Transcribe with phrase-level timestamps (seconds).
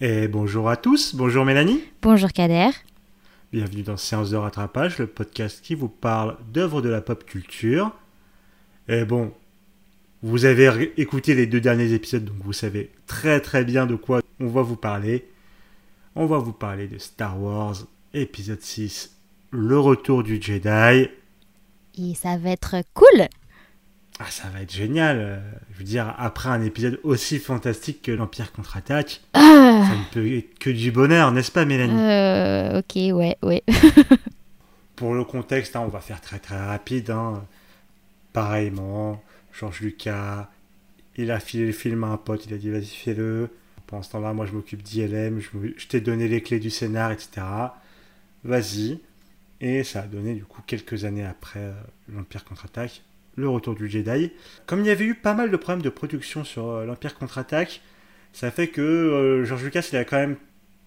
[0.00, 1.82] Et bonjour à tous, bonjour Mélanie.
[2.02, 2.70] Bonjour Kader.
[3.52, 7.90] Bienvenue dans Séance de rattrapage, le podcast qui vous parle d'œuvres de la pop culture.
[8.86, 9.32] Et bon,
[10.22, 14.20] vous avez écouté les deux derniers épisodes, donc vous savez très très bien de quoi
[14.38, 15.26] on va vous parler.
[16.14, 17.78] On va vous parler de Star Wars,
[18.14, 19.16] épisode 6,
[19.50, 21.08] le retour du Jedi.
[21.98, 23.26] Et ça va être cool
[24.20, 25.18] ah, ça va être génial.
[25.18, 25.38] euh,
[25.72, 30.36] Je veux dire, après un épisode aussi fantastique que l'Empire contre-attaque, Ah, ça ne peut
[30.36, 31.94] être que du bonheur, n'est-ce pas, Mélanie?
[32.00, 33.62] Euh, Ok, ouais, ouais.
[34.96, 37.10] Pour le contexte, hein, on va faire très très rapide.
[37.10, 37.44] hein.
[38.32, 39.22] Pareillement,
[39.58, 40.48] Georges Lucas,
[41.16, 43.48] il a filé le film à un pote, il a dit vas-y fais-le.
[43.86, 47.40] Pendant ce temps-là, moi je m'occupe d'ILM, je, t'ai donné les clés du scénar, etc.
[48.44, 49.00] Vas-y.
[49.60, 51.72] Et ça a donné du coup quelques années après euh,
[52.14, 53.02] l'Empire contre-attaque,
[53.38, 54.32] le retour du Jedi.
[54.66, 57.80] Comme il y avait eu pas mal de problèmes de production sur euh, l'Empire contre-attaque,
[58.32, 60.36] ça fait que euh, Georges Lucas il a quand même,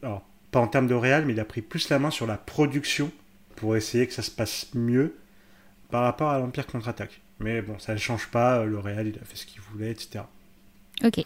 [0.04, 2.38] alors pas en termes de réal, mais il a pris plus la main sur la
[2.38, 3.12] production
[3.56, 5.16] pour essayer que ça se passe mieux
[5.90, 7.22] par rapport à l'Empire contre-attaque.
[7.40, 10.26] Mais bon, ça ne change pas, le Real il a fait ce qu'il voulait, etc.
[11.04, 11.26] Ok.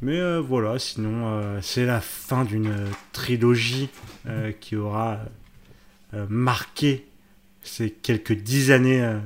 [0.00, 3.90] Mais euh, voilà, sinon euh, c'est la fin d'une euh, trilogie
[4.26, 5.18] euh, qui aura
[6.14, 7.06] euh, marqué
[7.62, 9.18] ces quelques dix années euh,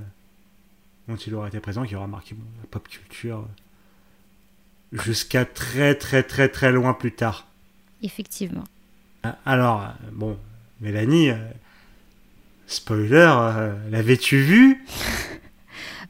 [1.12, 5.94] dont il aura été présent, qui aura marqué bon, la pop culture euh, jusqu'à très
[5.94, 7.46] très très très loin plus tard.
[8.02, 8.64] Effectivement.
[9.22, 10.36] Ah, Alors, euh, bon,
[10.80, 11.36] Mélanie, euh,
[12.66, 14.84] spoiler, euh, l'avais-tu vu?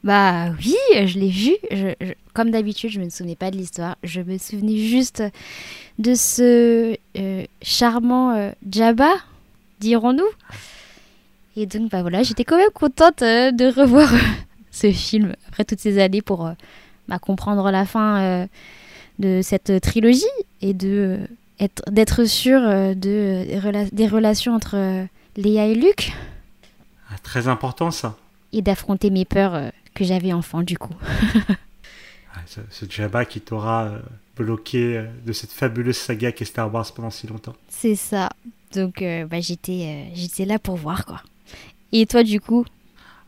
[0.03, 0.75] Bah oui,
[1.07, 1.53] je l'ai vu.
[1.71, 3.95] Je- je- comme d'habitude, je me souvenais pas de l'histoire.
[4.03, 5.23] Je me souvenais juste
[5.97, 9.13] de ce euh, charmant Jabba,
[9.79, 10.27] dirons-nous?
[11.55, 14.11] Et donc, bah voilà, j'étais quand même contente de revoir
[14.73, 16.51] ce film après toutes ces années pour euh,
[17.07, 18.47] bah, comprendre la fin euh,
[19.19, 20.25] de cette trilogie
[20.61, 20.89] et de
[21.21, 21.27] euh,
[21.59, 25.05] être d'être de, euh, des rela- des relations entre
[25.37, 26.11] Léa et Luke
[27.09, 28.17] Ah, Très important ça.
[28.51, 30.95] et d'affronter mes peurs que j'avais enfant du coup.
[32.35, 33.91] Ah, ce, ce Jabba qui t'aura
[34.35, 37.53] bloqué de cette fabuleuse saga qu'est Star Wars pendant si longtemps.
[37.69, 38.29] C'est ça.
[38.73, 41.21] Donc euh, bah, j'étais euh, j'étais là pour voir quoi.
[41.91, 42.65] Et toi du coup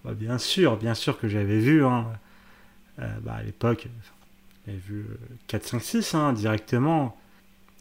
[0.06, 1.84] Bah, bien sûr, bien sûr que j'avais vu.
[1.86, 2.06] hein.
[3.00, 3.88] Euh, bah, à l'époque,
[4.66, 5.18] j'avais vu euh,
[5.48, 7.18] 4, 5, 6 hein, directement.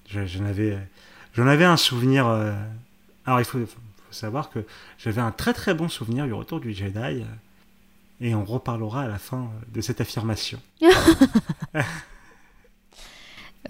[0.08, 0.76] Je- J'en avais,
[1.34, 2.26] j'en avais un souvenir.
[2.26, 2.52] euh,
[3.26, 3.78] Alors il faut, faut
[4.10, 4.60] savoir que
[4.98, 6.98] j'avais un très très bon souvenir du retour du Jedi.
[6.98, 7.24] euh,
[8.20, 10.60] Et on reparlera à la fin de cette affirmation.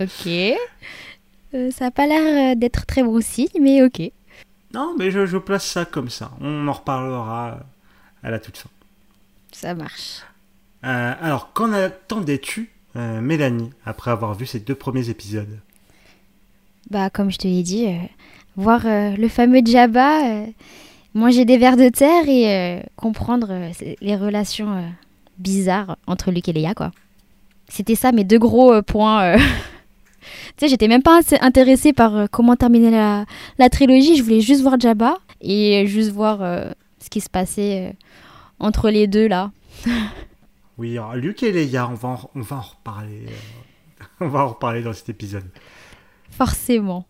[0.00, 0.26] Ok.
[0.26, 4.10] Euh, ça a pas l'air d'être très bon signe, mais ok.
[4.72, 6.32] Non, mais je, je place ça comme ça.
[6.40, 7.60] On en reparlera
[8.24, 8.70] à la toute fin.
[9.52, 10.22] Ça marche.
[10.84, 15.60] Euh, alors, qu'en attendais-tu, euh, Mélanie, après avoir vu ces deux premiers épisodes?
[16.90, 17.96] Bah comme je te l'ai dit, euh,
[18.56, 20.44] voir le fameux Jabba
[21.14, 23.70] manger des vers de terre et comprendre
[24.02, 24.92] les relations
[25.38, 26.90] bizarres entre Luke et Leia quoi.
[27.68, 29.36] C'était ça mes deux gros points.
[29.38, 29.42] tu
[30.58, 33.24] sais, j'étais même pas assez intéressée par comment terminer la,
[33.58, 34.16] la trilogie.
[34.16, 36.42] Je voulais juste voir Jabba et juste voir
[37.04, 37.92] ce qui se passait euh,
[38.58, 39.50] entre les deux là.
[40.76, 43.26] Oui, Luc et Leia, on va en, on va en reparler.
[43.28, 45.44] euh, on va en reparler dans cet épisode.
[46.32, 47.06] Forcément.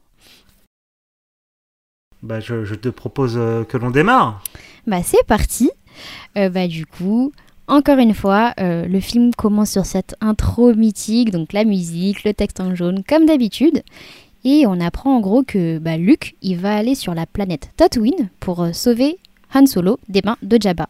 [2.23, 4.43] Bah, je, je te propose euh, que l'on démarre.
[4.87, 5.71] Bah c'est parti.
[6.37, 7.33] Euh, bah du coup,
[7.67, 12.35] encore une fois, euh, le film commence sur cette intro mythique, donc la musique, le
[12.35, 13.83] texte en jaune, comme d'habitude.
[14.45, 18.29] Et on apprend en gros que bah, Luke, il va aller sur la planète Tatooine
[18.41, 19.17] pour euh, sauver
[19.55, 20.89] Han Solo des mains de Jabba.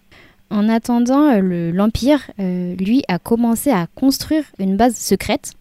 [0.51, 5.53] En attendant, euh, le- l'Empire, euh, lui, a commencé à construire une base secrète,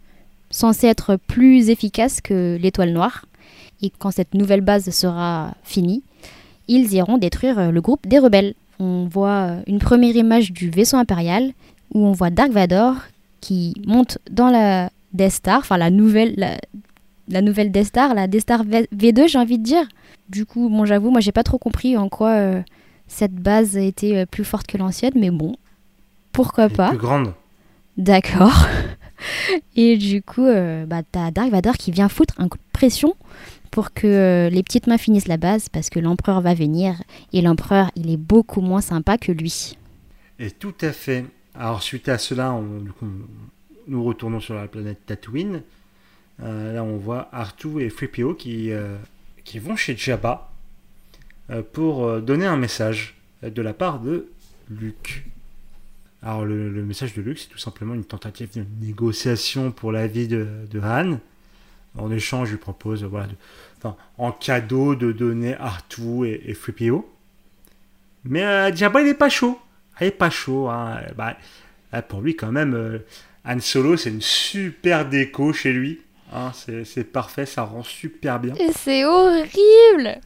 [0.50, 3.26] censée être plus efficace que l'étoile noire.
[3.82, 6.02] Et quand cette nouvelle base sera finie,
[6.68, 8.54] ils iront détruire euh, le groupe des rebelles.
[8.78, 11.52] On voit une première image du vaisseau impérial
[11.92, 12.96] où on voit Dark Vador
[13.40, 16.34] qui monte dans la Death Star, enfin la nouvelle,
[17.28, 19.86] la, nouvelle Death Star, la Death Star V- V2, j'ai envie de dire.
[20.28, 22.30] Du coup, bon, j'avoue, moi j'ai pas trop compris en quoi
[23.06, 25.56] cette base était euh, plus forte que l'ancienne, mais bon,
[26.32, 26.88] pourquoi pas.
[26.90, 27.32] Plus grande.
[27.96, 28.66] D'accord.
[29.76, 33.14] Et du coup, euh, bah, t'as Dark Vador qui vient foutre un coup de pression
[33.70, 36.94] pour que euh, les petites mains finissent la base parce que l'empereur va venir
[37.32, 39.76] et l'empereur il est beaucoup moins sympa que lui.
[40.38, 41.24] Et tout à fait.
[41.54, 43.06] Alors, suite à cela, on- du coup,
[43.86, 45.62] nous retournons sur la planète Tatooine.
[46.42, 48.70] Euh, là, on voit Artu et Freepio qui,
[49.44, 50.50] qui vont chez Jabba
[51.72, 54.28] pour euh, donner un message euh, de la part de
[54.70, 55.24] Luke.
[56.22, 60.26] Alors, le, message de Luke, c'est tout simplement une tentative de négociation pour la vie
[60.26, 61.18] de, de Han.
[61.98, 63.34] En échange, il lui propose, voilà, de-
[63.78, 67.04] enfin, en cadeau, de donner Artu et, et 3PO.
[68.24, 69.58] Mais euh, Jabba, il est pas chaud.
[69.96, 70.68] Ah, Il est pas chaud.
[70.70, 71.00] hein.
[71.16, 71.36] Bah,
[71.92, 72.98] ah, pour lui, quand même, euh,
[73.44, 76.00] Han Solo, c'est une super déco chez lui.
[76.32, 76.52] hein.
[76.84, 78.54] c'est parfait, ça rend super bien.
[78.54, 80.20] Et c'est horrible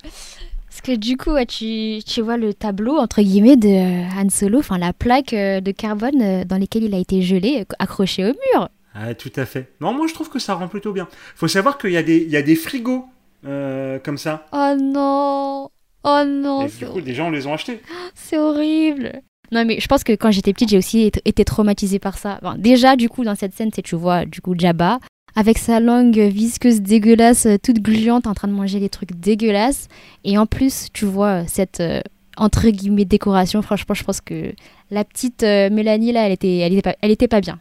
[0.81, 4.61] Parce que du coup, tu, tu vois le tableau, entre guillemets, de euh, Han Solo,
[4.61, 8.29] enfin la plaque euh, de carbone euh, dans laquelle il a été gelé, accroché au
[8.29, 8.69] mur.
[8.95, 9.73] Ah, tout à fait.
[9.81, 11.09] Non, moi, je trouve que ça rend plutôt bien.
[11.35, 13.07] faut savoir qu'il y, a des- il y a des frigos
[13.45, 14.47] euh, comme ça.
[14.53, 15.69] Oh non
[16.05, 17.81] Oh non et c'est du coup, des gens les ont achetés.
[18.15, 19.21] C'est horrible.
[19.51, 22.39] Non mais je pense que quand j'étais petite, j'ai aussi été- été traumatisée par ça.
[22.41, 25.01] Enfin, déjà du coup dans cette scène, c'est tu vois du coup Jabba
[25.39, 29.87] avec sa langue visqueuse dégueulasse, euh, toute gluante, en train de manger des trucs dégueulasses.
[30.25, 32.01] Et en plus, tu vois cette euh,
[32.37, 33.63] entre guillemets décoration.
[33.63, 34.53] Franchement, je pense que
[34.91, 37.61] la petite euh, Mélanie là, elle était, elle était pas, elle était pas bien.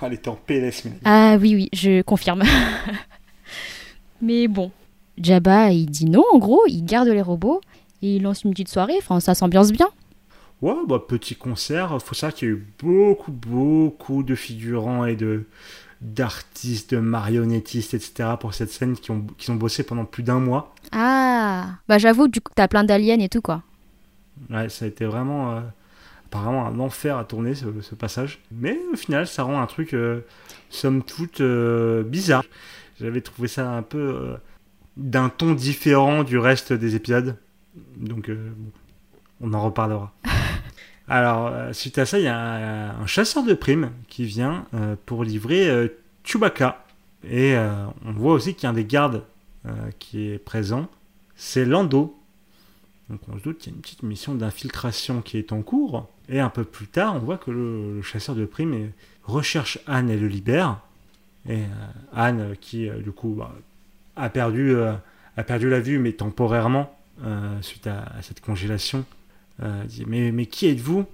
[0.00, 0.92] Ah, elle était en PLS, mais.
[1.04, 2.44] Ah oui oui, je confirme.
[4.22, 4.70] mais bon,
[5.18, 7.60] Jabba il dit non en gros, il garde les robots
[8.02, 8.94] et il lance une petite soirée.
[8.98, 9.88] Enfin, ça s'ambiance bien.
[10.62, 12.00] Ouais, bah, petit concert.
[12.00, 15.46] Faut savoir qu'il y a eu beaucoup, beaucoup de figurants et de
[16.04, 18.34] d'artistes, de marionnettistes, etc.
[18.38, 20.74] pour cette scène qui ont, qui ont bossé pendant plus d'un mois.
[20.92, 23.62] Ah, bah j'avoue, du coup, t'as plein d'aliens et tout, quoi.
[24.50, 25.60] Ouais, ça a été vraiment, euh,
[26.26, 28.40] apparemment un enfer à tourner ce, ce passage.
[28.52, 30.20] Mais au final, ça rend un truc, euh,
[30.68, 32.44] somme toute, euh, bizarre.
[33.00, 34.36] J'avais trouvé ça un peu
[34.96, 37.36] d'un ton différent du reste des épisodes.
[37.96, 38.70] Donc, bon,
[39.40, 40.12] on en reparlera.
[41.08, 44.96] Alors, euh, suite à ça, il y a un, chasseur de primes qui vient euh,
[45.04, 45.88] pour livrer euh,
[46.24, 46.84] Chewbacca.
[47.28, 47.56] Et
[48.04, 49.22] on voit aussi qu'il y a un des gardes
[49.98, 50.90] qui est présent.
[51.36, 52.20] C'est Lando.
[53.08, 56.06] Donc on se doute qu'il y a une petite mission d'infiltration qui est en cours.
[56.28, 58.90] Et un peu plus tard, on voit que le, chasseur de primes
[59.22, 60.80] recherche Anne et le libère.
[61.48, 61.62] Et
[62.12, 63.54] Anne, qui du coup bah,
[64.16, 66.94] a, perdu, la vue, mais temporairement,
[67.62, 69.06] suite à cette congélation,
[69.62, 71.04] euh, dit mais, mais qui êtes-vous?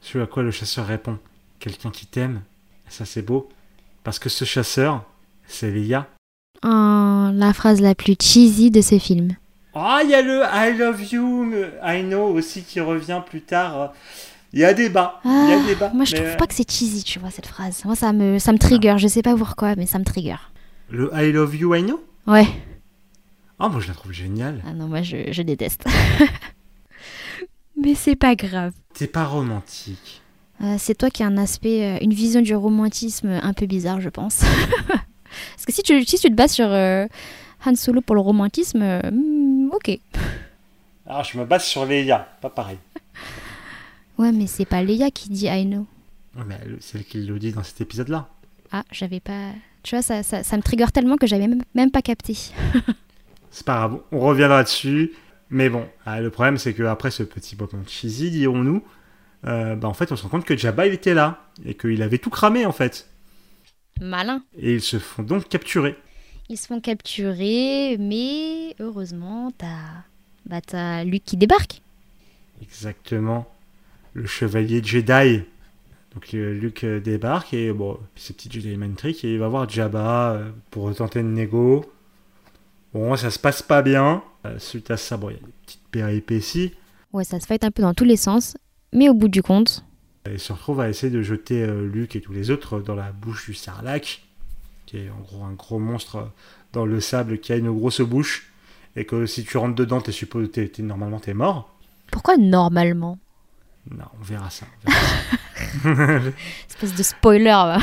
[0.00, 1.18] Ce à quoi le chasseur répond
[1.58, 2.42] Quelqu'un qui t'aime.
[2.88, 3.48] Ça c'est beau.
[4.04, 5.04] Parce que ce chasseur,
[5.46, 6.06] c'est Leia.
[6.64, 9.32] Oh, la phrase la plus cheesy de ce film.
[9.74, 11.52] Ah, il y a le I love you,
[11.84, 13.92] I know aussi qui revient plus tard.
[14.52, 15.20] Il y a débat.
[15.24, 15.90] Il y a Ah, débat.
[15.92, 17.84] Moi, je mais, trouve euh, pas que c'est cheesy, tu vois, cette phrase.
[17.84, 18.94] Moi, ça me, ça me trigger.
[18.96, 20.36] Je sais pas pourquoi, mais ça me trigger.
[20.88, 22.02] Le I love you, I know?
[22.26, 22.46] Ouais.
[23.58, 24.62] Ah, moi je la trouve géniale.
[24.66, 25.84] Ah non, moi, je, je déteste.
[27.76, 28.72] mais c'est pas grave.
[28.94, 30.22] T'es pas romantique.
[30.62, 34.00] Euh, c'est toi qui as un aspect, euh, une vision du romantisme un peu bizarre,
[34.00, 34.40] je pense.
[35.54, 37.06] Parce que si tu, si tu te bases sur euh,
[37.66, 39.98] Han Solo pour le romantisme, euh, hmm, ok.
[41.06, 42.78] Alors je me base sur Leia, pas pareil.
[44.18, 45.86] Ouais, mais c'est pas Leia qui dit I know.
[46.34, 48.30] Ouais, mais c'est elle qui le dit dans cet épisode-là.
[48.72, 49.50] Ah, j'avais pas.
[49.82, 52.34] Tu vois, ça, ça, ça me trigger tellement que j'avais même, même pas capté.
[53.50, 55.12] C'est pas grave, on reviendra dessus.
[55.50, 58.82] Mais bon, ah, le problème c'est qu'après ce petit moment cheesy, dirons-nous,
[59.46, 61.44] euh, bah, en fait on se rend compte que Jabba il était là.
[61.64, 63.08] Et qu'il avait tout cramé en fait.
[64.00, 64.42] Malin.
[64.58, 65.96] Et ils se font donc capturer.
[66.48, 70.04] Ils se font capturer, mais heureusement, t'as
[70.46, 71.82] bah, Luke qui débarque.
[72.62, 73.52] Exactement.
[74.12, 75.42] Le chevalier Jedi.
[76.14, 79.48] Donc euh, Luke euh, débarque et bon, ce petit Jedi mind trick et il va
[79.48, 81.84] voir Jabba euh, pour tenter une négo.
[82.94, 84.22] Bon, ça se passe pas bien.
[84.46, 86.72] Euh, suite à ça, bon, il y a des petites péripéties.
[87.12, 88.56] Ouais, ça se fight un peu dans tous les sens,
[88.92, 89.84] mais au bout du compte,
[90.30, 93.12] Il se retrouve à essayer de jeter euh, Luke et tous les autres dans la
[93.12, 94.22] bouche du Sarlacc,
[94.86, 96.24] qui est en gros un gros monstre euh,
[96.72, 98.50] dans le sable qui a une grosse bouche.
[98.96, 101.76] Et que si tu rentres dedans, t'es supposé, t'es- t'es- normalement t'es mort.
[102.10, 103.18] pourquoi normalement?
[103.90, 104.66] Non, on verra ça.
[104.86, 104.90] on
[105.94, 106.30] verra ça.
[106.68, 107.44] Espèce de spoiler.
[107.50, 107.78] va.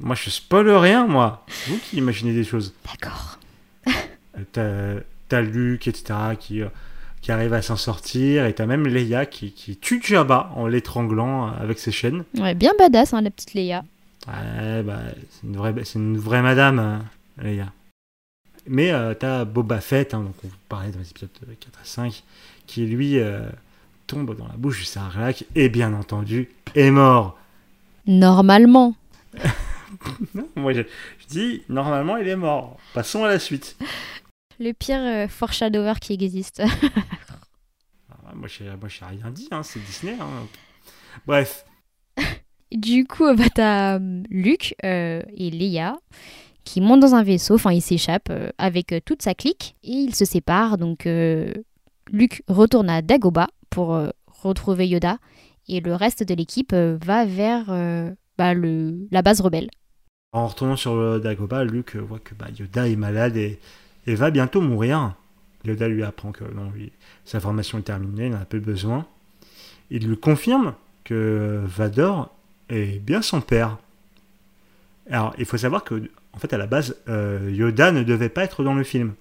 [0.00, 1.44] Moi, je spoil rien, moi.
[1.48, 2.72] C'est vous qui imaginez des choses.
[2.90, 3.38] D'accord.
[4.38, 5.02] Euh, T'as,
[5.32, 6.68] t'as Luke, etc., qui, euh,
[7.22, 11.48] qui arrive à s'en sortir, et t'as même Leia qui, qui tue Jabba en l'étranglant
[11.48, 12.24] euh, avec ses chaînes.
[12.38, 13.82] Ouais, bien badass, hein, la petite Leia.
[14.28, 17.72] Ouais, bah, c'est une vraie, c'est une vraie madame, euh, Leia.
[18.66, 21.86] Mais euh, t'as Boba Fett, hein, donc on vous parlait dans les épisodes 4 et
[21.86, 22.22] 5,
[22.66, 23.48] qui lui euh,
[24.06, 27.38] tombe dans la bouche du Sarlacc, et bien entendu, est mort.
[28.06, 28.94] Normalement.
[30.34, 30.80] Non, moi, je,
[31.20, 32.76] je dis, normalement, il est mort.
[32.94, 33.76] Passons à la suite.
[34.60, 36.62] Le pire euh, foreshadower qui existe.
[38.24, 40.16] Ah, Moi, je j'ai rien dit, hein, c'est Disney.
[40.18, 40.46] hein.
[41.26, 41.66] Bref,
[42.72, 45.96] du coup, bah, t'as euh, Luke euh, et Leia
[46.64, 49.92] qui montent dans un vaisseau, enfin ils s'échappent euh, avec euh, toute sa clique et
[49.92, 50.78] ils se séparent.
[50.78, 51.52] Donc euh,
[52.10, 55.18] Luke retourne à Dagobah pour euh, retrouver Yoda
[55.68, 59.68] et le reste de l'équipe euh, va vers euh, bah, le, la base rebelle.
[60.32, 63.58] En retournant sur le Dagobah, Luke voit que bah, Yoda est malade et,
[64.06, 65.14] et, va bientôt mourir.
[65.64, 66.90] Yoda lui apprend que non, lui,
[67.24, 69.06] sa formation est terminée, il n'en a plus besoin.
[69.90, 72.34] Il lui confirme que Vador
[72.68, 73.78] est bien son père.
[75.10, 78.44] Alors, il faut savoir que, en fait, à la base, euh, Yoda ne devait pas
[78.44, 79.14] être dans le film.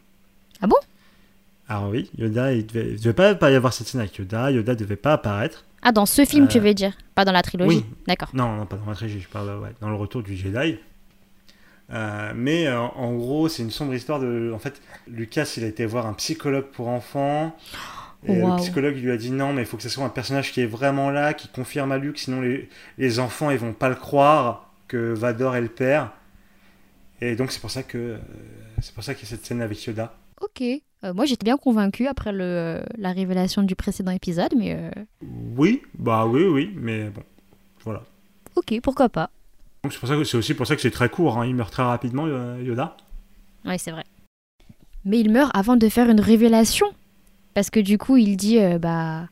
[0.62, 0.76] Ah bon?
[1.68, 4.52] Alors oui, Yoda, il devait, devait pas, pas y avoir cette scène avec Yoda.
[4.52, 5.64] Yoda devait pas apparaître.
[5.84, 6.94] Ah, dans ce film, Euh, tu veux dire?
[7.16, 7.78] Pas dans la trilogie?
[7.78, 7.86] oui.
[8.08, 8.30] D'accord.
[8.34, 10.78] Non, non, pas dans la trilogie, je parle ouais, dans le retour du Jedi.
[11.94, 14.52] Euh, mais euh, en gros, c'est une sombre histoire de.
[14.54, 17.56] En fait, Lucas, il a été voir un psychologue pour enfants.
[18.28, 18.52] Et Wow.
[18.52, 20.62] le psychologue lui a dit non, mais il faut que ce soit un personnage qui
[20.62, 22.70] est vraiment là, qui confirme à Luke, sinon les,
[23.00, 26.12] les enfants ils vont pas le croire que Vador est le père.
[27.20, 28.18] Et donc c'est pour ça que euh,
[28.80, 30.14] c'est pour ça qu'il y a cette scène avec Yoda.
[30.40, 30.62] Ok.
[30.62, 34.92] Euh, moi, j'étais bien convaincue après le, la révélation du précédent épisode, mais
[35.58, 37.24] Oui, bah oui, oui, mais bon,
[37.84, 38.04] voilà.
[38.56, 39.32] ok, pourquoi pas.
[39.84, 41.40] Donc c'est pour ça que c'est aussi pour ça que c'est très court.
[41.40, 42.96] hein, Il meurt très rapidement, euh, Yoda.
[43.66, 44.04] Ouais, c'est vrai.
[45.06, 46.88] Mais il meurt avant de faire une révélation.
[47.54, 49.28] Parce que du coup, il dit euh, bah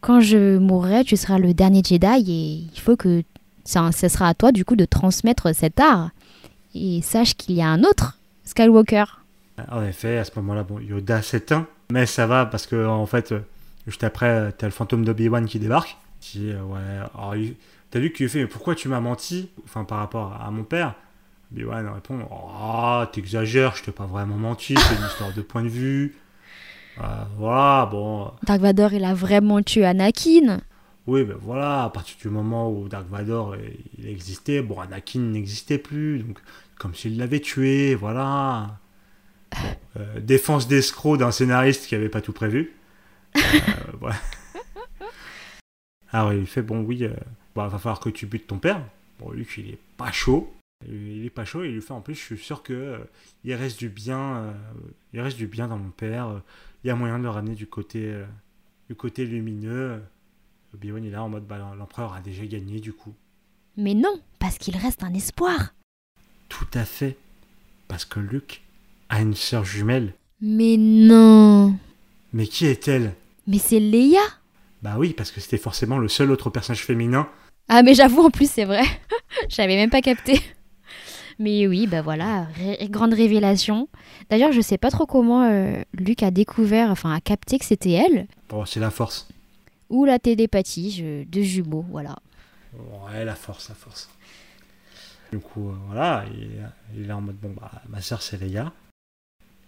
[0.00, 3.22] quand je mourrai, tu seras le dernier Jedi et il faut que
[3.64, 6.10] ça, ça sera à toi du coup de transmettre cet art.
[6.74, 9.04] Et sache qu'il y a un autre Skywalker.
[9.70, 13.32] En effet, à ce moment-là, bon, Yoda s'éteint, mais ça va parce que en fait,
[13.32, 13.40] euh,
[13.86, 15.96] juste après, t'as le fantôme d'Obi-Wan qui débarque.
[16.20, 16.80] Qui dit, euh, ouais,
[17.14, 17.34] alors,
[17.92, 20.64] t'as vu qu'il lui fait, mais pourquoi tu m'as menti Enfin, par rapport à mon
[20.64, 20.94] père?
[21.52, 22.18] Obi-Wan répond,
[22.58, 26.16] ah, t'exagères, je t'ai pas vraiment menti, c'est une histoire de point de vue.
[26.98, 27.02] Euh,
[27.36, 30.60] voilà, bon, Dark Vador, il a vraiment tué Anakin.
[31.06, 33.56] oui, ben voilà, à partir du moment où Dark Vador
[33.98, 36.38] il existait, bon, Anakin n'existait plus, donc
[36.78, 38.78] comme s'il l'avait tué, voilà.
[39.52, 42.72] Bon, euh, défense d'escroc d'un scénariste qui avait pas tout prévu.
[43.36, 43.40] Euh,
[44.00, 44.16] voilà.
[46.12, 47.14] Alors il fait bon, oui, euh,
[47.54, 48.84] bah, va falloir que tu butes ton père.
[49.18, 50.52] Bon, Luke il est pas chaud.
[50.88, 52.98] Il est pas chaud et il lui fait en plus, je suis sûr que euh,
[53.44, 54.52] il reste du bien, euh,
[55.12, 56.42] il reste du bien dans mon père.
[56.82, 58.24] Il y a moyen de le ramener du côté, euh,
[58.88, 60.02] du côté lumineux.
[60.74, 63.14] Obi-Wan est là en mode bah, l'empereur a déjà gagné du coup.
[63.76, 65.74] Mais non, parce qu'il reste un espoir.
[66.48, 67.16] Tout à fait.
[67.88, 68.62] Parce que Luke
[69.08, 70.14] a une sœur jumelle.
[70.40, 71.78] Mais non.
[72.32, 73.14] Mais qui est-elle?
[73.46, 74.20] Mais c'est Leia.
[74.82, 77.28] Bah oui, parce que c'était forcément le seul autre personnage féminin.
[77.74, 78.82] Ah mais j'avoue en plus c'est vrai.
[79.48, 80.40] J'avais même pas capté.
[81.38, 83.88] Mais oui, bah voilà, ré- grande révélation.
[84.28, 87.92] D'ailleurs, je sais pas trop comment euh, Luc a découvert, enfin a capté que c'était
[87.92, 89.26] elle, Bon, c'est la force.
[89.88, 92.16] ou la télépathie je- de jumeaux, voilà.
[92.74, 94.10] Ouais, la force, la force.
[95.32, 96.50] Du coup, euh, voilà, il,
[97.02, 98.70] il est en mode bon, bah, ma sœur c'est Leia.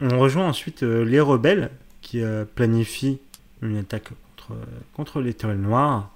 [0.01, 1.71] On rejoint ensuite euh, les rebelles
[2.03, 3.19] qui euh, planifient
[3.63, 4.59] une attaque contre,
[4.93, 6.11] contre l'étoile noire.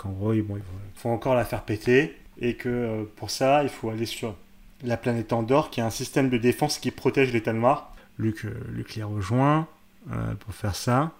[0.00, 3.28] Qu'en gros, ils, bon, ils vont- faut encore la faire péter et que euh, pour
[3.30, 4.34] ça, il faut aller sur
[4.82, 7.94] la planète Andorre qui a un système de défense qui protège l'étoile noire.
[8.18, 9.66] Luc, euh, Luc les rejoint
[10.10, 11.12] euh, pour faire ça.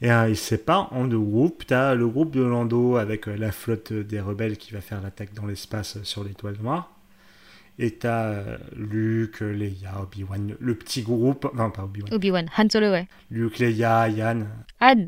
[0.00, 1.64] Et euh, il se sépare en deux groupes.
[1.66, 5.34] T'as le groupe de Lando avec euh, la flotte des rebelles qui va faire l'attaque
[5.34, 6.92] dans l'espace sur l'étoile noire.
[7.78, 11.50] Et t'as euh, Luke, Leia, Obi-Wan, le petit groupe.
[11.54, 12.14] Non, pas Obi-Wan.
[12.14, 13.08] Obi-Wan, Han Solo, ouais.
[13.30, 14.46] Luke, Leia, Yann.
[14.80, 15.06] Han.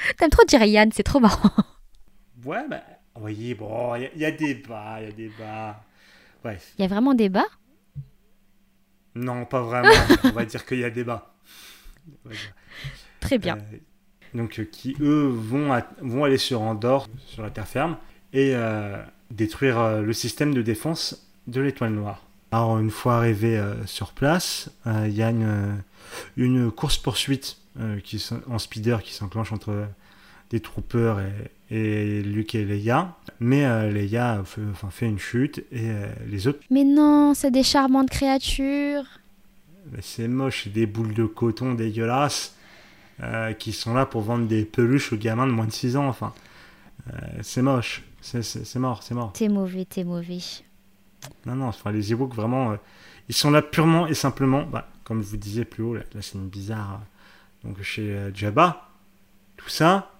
[0.18, 1.50] T'aimes trop dire Yann, c'est trop marrant.
[2.44, 2.82] Ouais, bah,
[3.20, 5.82] oui, bon, il y, a- il y a des bas, il y a des bas.
[6.42, 6.72] Bref.
[6.78, 7.44] Il y a vraiment débat
[9.14, 9.90] Non, pas vraiment.
[10.24, 11.34] On va dire qu'il y a des bas.
[13.20, 13.56] Très bien.
[13.58, 13.76] Euh,
[14.34, 17.96] donc, euh, qui eux vont, à- vont aller sur Andorre, sur la terre ferme,
[18.32, 18.96] et euh,
[19.30, 22.22] détruire euh, le système de défense de l'étoile noire.
[22.52, 25.80] Alors, une fois arrivé sur place, il y a une,
[26.36, 27.58] une course-poursuite
[28.04, 29.86] qui s'en- en speeder qui s'enclenche entre
[30.50, 31.30] des troopers et,
[31.70, 33.16] et Luke et Leia.
[33.38, 37.50] Mais euh, Leia fait, enfin, fait une chute et euh, les autres, Mais non, c'est
[37.52, 39.04] des charmantes créatures.
[40.00, 42.56] c'est moche, c'est des boules de coton dégueulasses
[43.22, 46.08] euh, qui sont là pour vendre des peluches aux gamins de moins de 6 ans.
[46.08, 46.32] Enfin,
[47.08, 49.32] euh, c'est moche, c'est c'est- c'est mort, c'est mort.
[49.32, 50.38] T'es mauvais, t'es mauvais.
[51.46, 52.76] Non, non, enfin, les Ewoks, vraiment, euh,
[53.28, 56.22] ils sont là purement et simplement, bah, comme je vous disais plus haut, la, la
[56.22, 57.04] scène bizarre, euh,
[57.64, 58.88] donc chez euh, Jabba,
[59.56, 60.12] tout ça,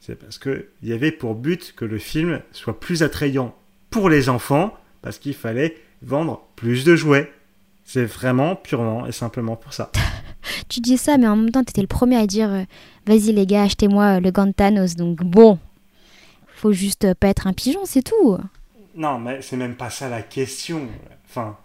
[0.00, 3.54] c'est parce que il y avait pour but que le film soit plus attrayant
[3.90, 7.32] pour les enfants, parce qu'il fallait vendre plus de jouets.
[7.84, 9.90] C'est vraiment purement et simplement pour ça.
[10.68, 12.64] Tu dis ça, mais en même temps, t'étais le premier à dire euh,
[13.06, 14.96] Vas-y, les gars, achetez-moi euh, le gant de Thanos.
[14.96, 15.58] Donc bon,
[16.46, 18.38] faut juste pas être un pigeon, c'est tout.
[18.94, 20.88] Non, mais c'est même pas ça la question.
[21.26, 21.56] Enfin,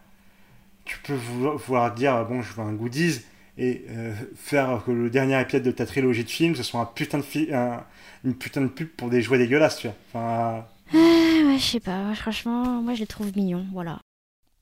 [0.85, 3.21] tu peux vouloir dire, bon, je veux un goodies,
[3.57, 6.85] et euh, faire que le dernier épisode de ta trilogie de films, ce soit un
[6.85, 7.83] putain de fi- un-
[8.23, 9.95] une putain de pub pour des jouets dégueulasses, tu vois.
[10.13, 12.13] Enfin, ouais, je sais pas.
[12.15, 13.65] Franchement, moi, je les trouve mignons.
[13.73, 13.99] Voilà.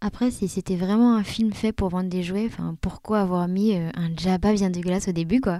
[0.01, 3.75] Après, si c'était vraiment un film fait pour vendre des jouets, enfin, pourquoi avoir mis
[3.75, 5.59] euh, un Jabba bien dégueulasse au début, quoi?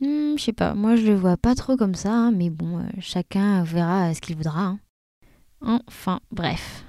[0.00, 0.74] Hmm, Je sais pas.
[0.74, 4.20] Moi, je le vois pas trop comme ça, hein, mais bon, euh, chacun verra ce
[4.20, 4.76] qu'il voudra.
[5.60, 5.80] hein.
[5.88, 6.84] Enfin, bref.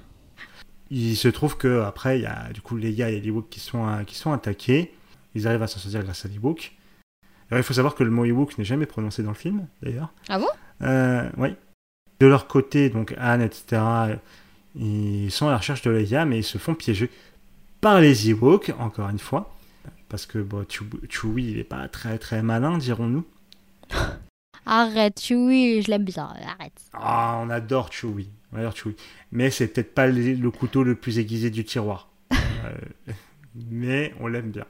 [0.90, 3.60] Il se trouve que après, il y a du coup Leia et les Ewoks qui
[3.60, 4.92] sont, euh, qui sont attaqués.
[5.34, 6.72] Ils arrivent à s'en sortir grâce à l'Ewok.
[7.50, 10.12] Alors, il faut savoir que le mot Ewok n'est jamais prononcé dans le film, d'ailleurs.
[10.28, 10.46] Ah bon?
[10.82, 11.54] Euh, oui.
[12.20, 13.82] De leur côté, donc Anne, etc.,
[14.76, 17.10] ils sont à la recherche de Leia, mais ils se font piéger
[17.80, 19.54] par les Ewoks, encore une fois.
[20.08, 23.24] Parce que bon, Chew- Chewie, il est pas très très malin, dirons-nous.
[24.66, 26.28] Arrête, Chewie, je l'aime bien.
[26.58, 26.80] Arrête.
[26.92, 28.28] Ah, on adore Chewie.
[28.52, 28.96] On adore Chewie.
[29.32, 32.08] Mais c'est peut-être pas le, le couteau le plus aiguisé du tiroir.
[32.62, 33.12] Euh,
[33.70, 34.66] mais on l'aime bien.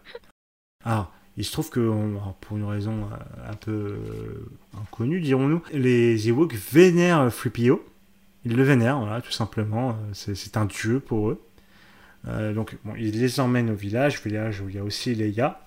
[0.84, 1.92] Alors, il se trouve que,
[2.40, 7.84] pour une raison euh, un peu euh, inconnue, dirons-nous, les Ewoks vénèrent Flupio.
[8.44, 9.90] Ils le vénèrent, voilà, tout simplement.
[9.90, 11.42] Euh, C'est un dieu pour eux.
[12.26, 15.66] Donc, bon, ils les emmènent au village, village où il y a aussi Leia.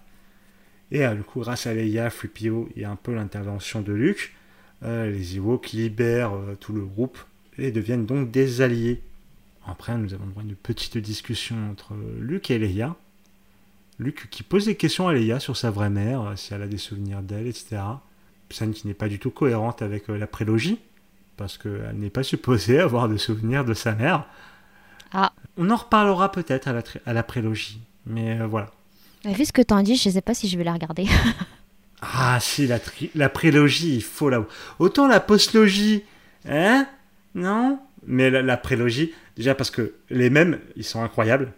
[0.92, 4.36] Et du coup, grâce à Leia, Flupio et un peu l'intervention de Luke,
[4.84, 7.18] les Ewoks libèrent tout le groupe
[7.58, 9.02] et deviennent donc des alliés.
[9.66, 12.96] Après, nous avons droit une petite discussion entre Luke et Leia.
[14.00, 16.68] Luke qui pose des questions à Leia sur sa vraie mère, euh, si elle a
[16.68, 17.82] des souvenirs d'elle, etc.
[18.50, 20.80] Scène qui n'est pas du tout cohérente avec euh, la prélogie,
[21.38, 24.26] parce qu'elle n'est pas supposée avoir de souvenirs de sa mère.
[25.12, 25.32] Ah.
[25.58, 28.72] On en reparlera peut-être à la, à la prélogie, mais euh, voilà.
[29.26, 31.06] Vu ce que t'en dis, je sais pas si je vais la regarder.
[32.02, 34.46] Ah si, la, tri- la prélogie, il faut la...
[34.78, 36.04] Autant la postlogie,
[36.46, 36.86] hein?
[37.34, 37.80] Non?
[38.06, 41.54] Mais la, la prélogie, déjà parce que les mêmes, ils sont incroyables.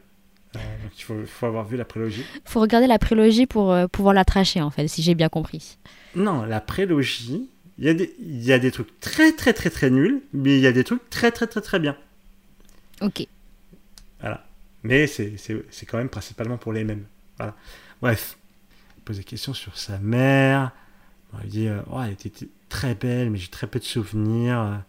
[0.96, 2.24] Euh, il faut, faut avoir vu la prélogie.
[2.46, 5.78] Faut regarder la prélogie pour euh, pouvoir la tracher, en fait, si j'ai bien compris.
[6.16, 9.70] Non, la prélogie, il y, a des- il y a des trucs très très très
[9.70, 11.96] très nuls, mais il y a des trucs très très très très bien.
[13.02, 13.28] Ok.
[14.22, 14.46] Voilà.
[14.84, 15.36] Mais c'est
[15.88, 17.06] quand même principalement pour les mêmes.
[17.38, 17.56] Voilà.
[18.02, 18.38] Bref.
[18.98, 20.72] Il pose des questions sur sa mère.
[21.34, 22.32] Bon, il dit euh, Oh, elle était
[22.70, 24.82] très belle, mais j'ai très peu de souvenirs.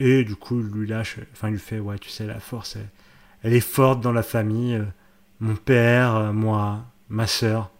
[0.00, 1.16] Et du coup, il lui lâche.
[1.32, 2.88] Enfin, il lui fait Ouais, tu sais, la force, elle,
[3.42, 4.80] elle est forte dans la famille.
[5.44, 7.70] Mon père, euh, moi, ma sœur.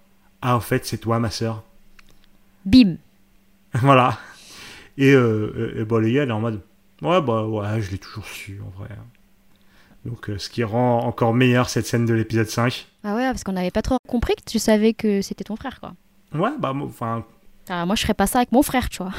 [0.43, 1.63] Ah, en fait, c'est toi, ma sœur.
[2.67, 2.97] Bim.
[3.75, 4.19] voilà.
[4.99, 6.61] Et, euh, et, bon, les gars, elle est en mode
[7.01, 8.91] Ouais, bah ouais, je l'ai toujours su, en vrai.
[10.05, 12.87] Donc, euh, ce qui rend encore meilleur cette scène de l'épisode 5.
[13.03, 15.81] Ah ouais, parce qu'on n'avait pas trop compris que tu savais que c'était ton frère,
[15.81, 15.95] quoi.
[16.35, 17.25] Ouais, bah, enfin,
[17.71, 19.13] Ah, moi, je ferais pas ça avec mon frère, tu vois.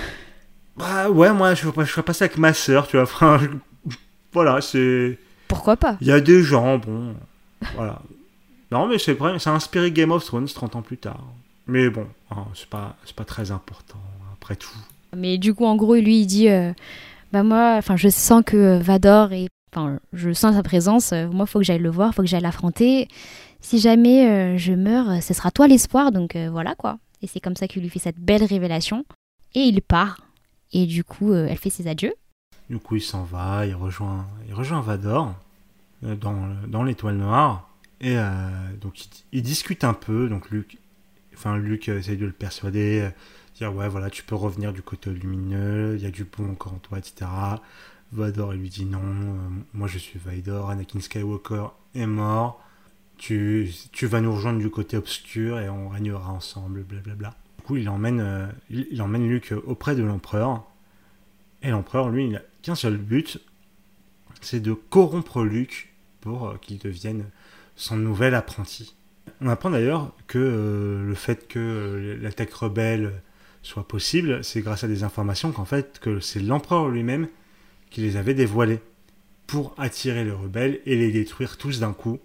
[0.78, 3.04] bah, ouais, moi, je je ferais pas ça avec ma sœur, tu vois.
[3.06, 3.96] Enfin, je-
[4.32, 5.18] voilà, c'est.
[5.48, 5.98] Pourquoi pas?
[6.00, 7.16] Il y a des gens, bon.
[7.74, 8.00] Voilà.
[8.76, 11.24] Non, mais c'est vrai, ça a inspiré Game of Thrones 30 ans plus tard.
[11.66, 13.98] Mais bon, hein, c'est pas, pas très important,
[14.34, 14.76] après tout.
[15.16, 16.74] Mais du coup, en gros, lui, il dit euh,
[17.32, 19.48] Bah, moi, enfin, je sens que euh, Vador est.
[19.74, 21.14] Enfin, je sens sa présence.
[21.14, 23.08] euh, moi, faut que j'aille le voir, faut que j'aille l'affronter.
[23.62, 26.12] Si jamais euh, je meurs, ce sera toi l'espoir.
[26.12, 26.98] Donc euh, voilà, quoi.
[27.22, 29.06] Et c'est comme ça qu'il lui fait cette belle révélation.
[29.54, 30.18] Et il part.
[30.74, 32.14] Et du coup, elle fait ses adieux.
[32.70, 35.34] Du coup, il s'en va, il rejoint, il rejoint Vador
[36.02, 37.70] dans, dans l'étoile noire.
[38.02, 38.50] Et euh,
[38.82, 40.30] donc, il, il discute un peu.
[40.30, 40.78] Donc, Luke,
[41.34, 43.10] enfin, Luke euh, essaye de le persuader, euh,
[43.56, 46.74] dire Ouais, voilà, tu peux revenir du côté lumineux, il y a du bon encore
[46.74, 47.26] en toi, etc.
[48.12, 49.02] Vador, lui dit Non,
[49.74, 52.62] moi je suis Vador, Anakin Skywalker est mort.
[53.18, 57.34] Tu, tu vas nous rejoindre du côté obscur et on régnera ensemble, blablabla.
[57.58, 60.66] Du coup, il emmène, euh, il, emmène Luke auprès de l'empereur.
[61.62, 63.40] Et l'empereur, lui, il n'a qu'un seul but,
[64.42, 67.26] c'est de corrompre Luke pour qu'il devienne
[67.76, 68.96] son nouvel apprenti.
[69.42, 73.22] On apprend d'ailleurs que euh, le fait que euh, l'attaque rebelle
[73.64, 77.28] soit possible, c'est grâce à des informations qu'en fait que c'est l'empereur lui-même
[77.90, 78.80] qui les avait dévoilées
[79.48, 82.20] pour attirer les rebelles et les détruire tous d'un coup.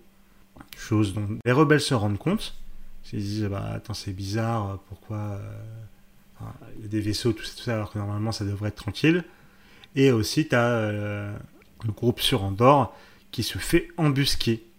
[0.76, 2.54] Chose dont les rebelles se rendent compte.
[3.04, 6.44] Ils se disent bah attends c'est bizarre, pourquoi euh,
[6.76, 8.76] il y a des vaisseaux tout ça, tout ça alors que normalement ça devrait être
[8.76, 9.24] tranquille.
[9.96, 12.94] Et aussi tu as le groupe sur Andorre
[13.32, 14.69] qui se fait embusquer.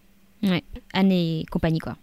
[0.94, 1.98] Anne et compagnie, quoi.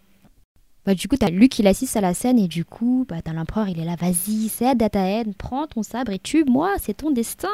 [0.87, 3.33] Bah, du coup, t'as Luke qui l'assiste à la scène et du coup, bah, t'as
[3.33, 6.95] l'empereur, il est là, vas-y, cède à ta haine, prends ton sabre et tue-moi, c'est
[6.95, 7.49] ton destin.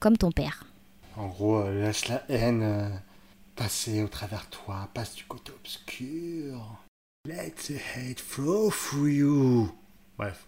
[0.00, 0.64] Comme ton père.
[1.16, 2.88] En gros, euh, laisse la haine euh,
[3.56, 6.78] passer au travers de toi, passe du côté obscur.
[7.26, 9.72] Let the hate flow through you.
[10.16, 10.46] Bref.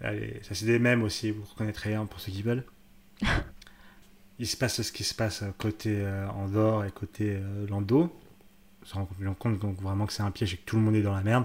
[0.00, 2.64] Allez, ça c'est des mêmes aussi, vous reconnaîtrez un pour ceux qui veulent.
[4.38, 8.10] Il se passe ce qui se passe côté euh, Andorre et côté euh, Lando.
[8.84, 9.06] Se rend
[9.38, 11.22] compte donc vraiment que c'est un piège et que tout le monde est dans la
[11.22, 11.44] merde.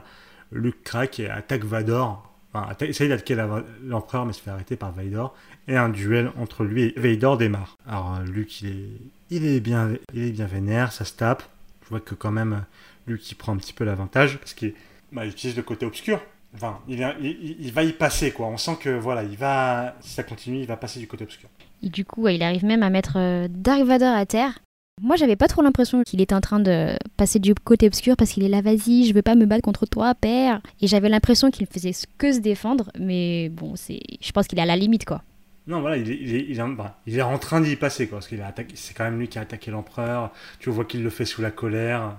[0.51, 2.31] Luke craque et attaque Vador.
[2.53, 3.35] Enfin, essaye d'attaquer
[3.83, 5.35] l'empereur mais se fait arrêter par Vador.
[5.67, 7.75] Et un duel entre lui et Vador démarre.
[7.87, 8.89] Alors euh, Luke il est,
[9.31, 11.43] Il est bien, il est bien vénère, ça se tape.
[11.83, 12.63] Je vois que quand même,
[13.07, 14.73] lui qui prend un petit peu l'avantage, parce qu'il
[15.11, 16.19] bah, il utilise le côté obscur.
[16.55, 18.47] Enfin, il, il- il va y passer, quoi.
[18.47, 21.49] On sent que, voilà, il va, si ça continue, il va passer du côté obscur.
[21.83, 24.57] Et du coup, il arrive même à mettre euh, Dark Vador à terre.
[25.01, 28.31] Moi, j'avais pas trop l'impression qu'il était en train de passer du côté obscur parce
[28.31, 30.61] qu'il est là, vas-y, je veux pas me battre contre toi, père.
[30.81, 34.61] Et j'avais l'impression qu'il faisait que se défendre, mais bon, c'est, je pense qu'il est
[34.61, 35.21] à la limite, quoi.
[35.67, 36.63] Non, voilà, il est, il est, il est,
[37.07, 38.19] il est en train d'y passer, quoi.
[38.19, 40.31] Parce qu'il a attaqué, c'est quand même lui qui a attaqué l'empereur.
[40.59, 42.15] Tu vois qu'il le fait sous la colère.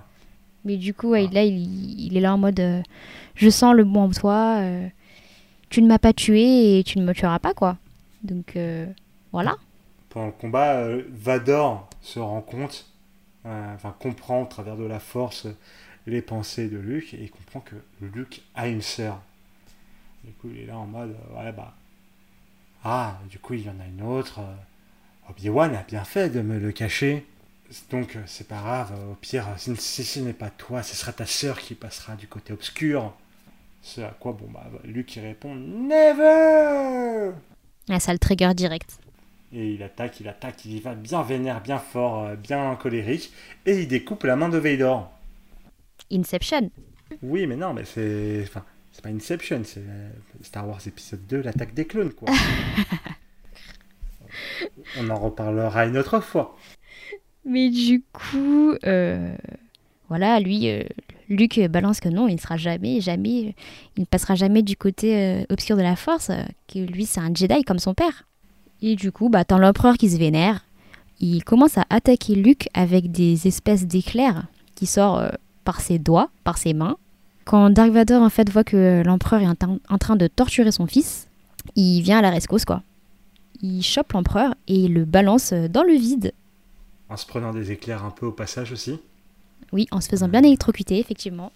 [0.63, 2.81] Mais du coup, là, il, il est là en mode, euh,
[3.33, 4.87] je sens le bon en toi, euh,
[5.69, 7.77] tu ne m'as pas tué et tu ne me tueras pas, quoi.
[8.21, 8.85] Donc, euh,
[9.31, 9.55] voilà.
[10.17, 12.87] Pendant le combat, euh, Vador se rend compte,
[13.45, 15.55] euh, enfin comprend au travers de la force euh,
[16.07, 19.21] les pensées de Luke et comprend que Luke a une sœur.
[20.23, 21.75] Du coup, il est là en mode, ouais, bah.
[22.83, 24.39] Ah, du coup, il y en a une autre.
[25.29, 27.23] Obi-Wan a bien fait de me le cacher.
[27.91, 31.59] Donc, c'est pas grave, au pire, si, ce n'est pas toi, ce sera ta sœur
[31.59, 33.13] qui passera du côté obscur.
[33.83, 37.33] Ce à quoi, bon, bah, Luke il répond Never
[37.87, 38.97] Là, ça le trigger direct.
[39.53, 43.31] Et il attaque, il attaque, il y va bien vénère, bien fort, euh, bien colérique,
[43.65, 44.95] et il découpe la main de Vader.
[46.11, 46.69] Inception.
[47.21, 48.41] Oui, mais non, mais c'est.
[48.43, 50.09] Enfin, c'est pas Inception, c'est euh,
[50.41, 52.29] Star Wars épisode 2, l'attaque des clones, quoi.
[54.99, 56.57] On en reparlera une autre fois.
[57.45, 59.35] Mais du coup, euh,
[60.09, 60.83] voilà, lui, euh,
[61.29, 63.55] Luc balance que non, il ne sera jamais, jamais,
[63.95, 66.31] il ne passera jamais du côté euh, obscur de la force,
[66.67, 68.27] que lui c'est un Jedi comme son père.
[68.81, 70.63] Et du coup, bah, t'as l'empereur qui se vénère,
[71.19, 75.31] il commence à attaquer Luke avec des espèces d'éclairs qui sortent euh,
[75.63, 76.97] par ses doigts, par ses mains.
[77.45, 79.47] Quand Dark Vador en fait voit que l'empereur est
[79.89, 81.27] en, train- de torturer son fils,
[81.75, 82.83] il vient à la rescousse quoi.
[83.61, 86.33] Il chope l'empereur et il le balance dans le vide.
[87.09, 88.99] En se prenant des éclairs un peu au passage aussi.
[89.71, 91.51] Oui, en se faisant bien électrocuter, effectivement.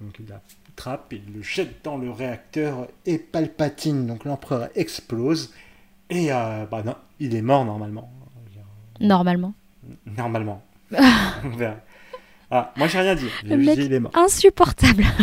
[0.00, 0.42] Donc il la
[0.76, 5.50] trappe, il le jette dans le réacteur et Palpatine, donc l'empereur explose.
[6.10, 8.10] Et euh, bah non, il est mort normalement.
[9.00, 9.54] Normalement.
[10.06, 10.62] Normalement.
[11.44, 11.76] On verra.
[12.50, 13.28] Ah, moi j'ai rien dit.
[13.44, 14.12] J'ai Le juste mec- dit il est mort.
[14.16, 15.04] Insupportable.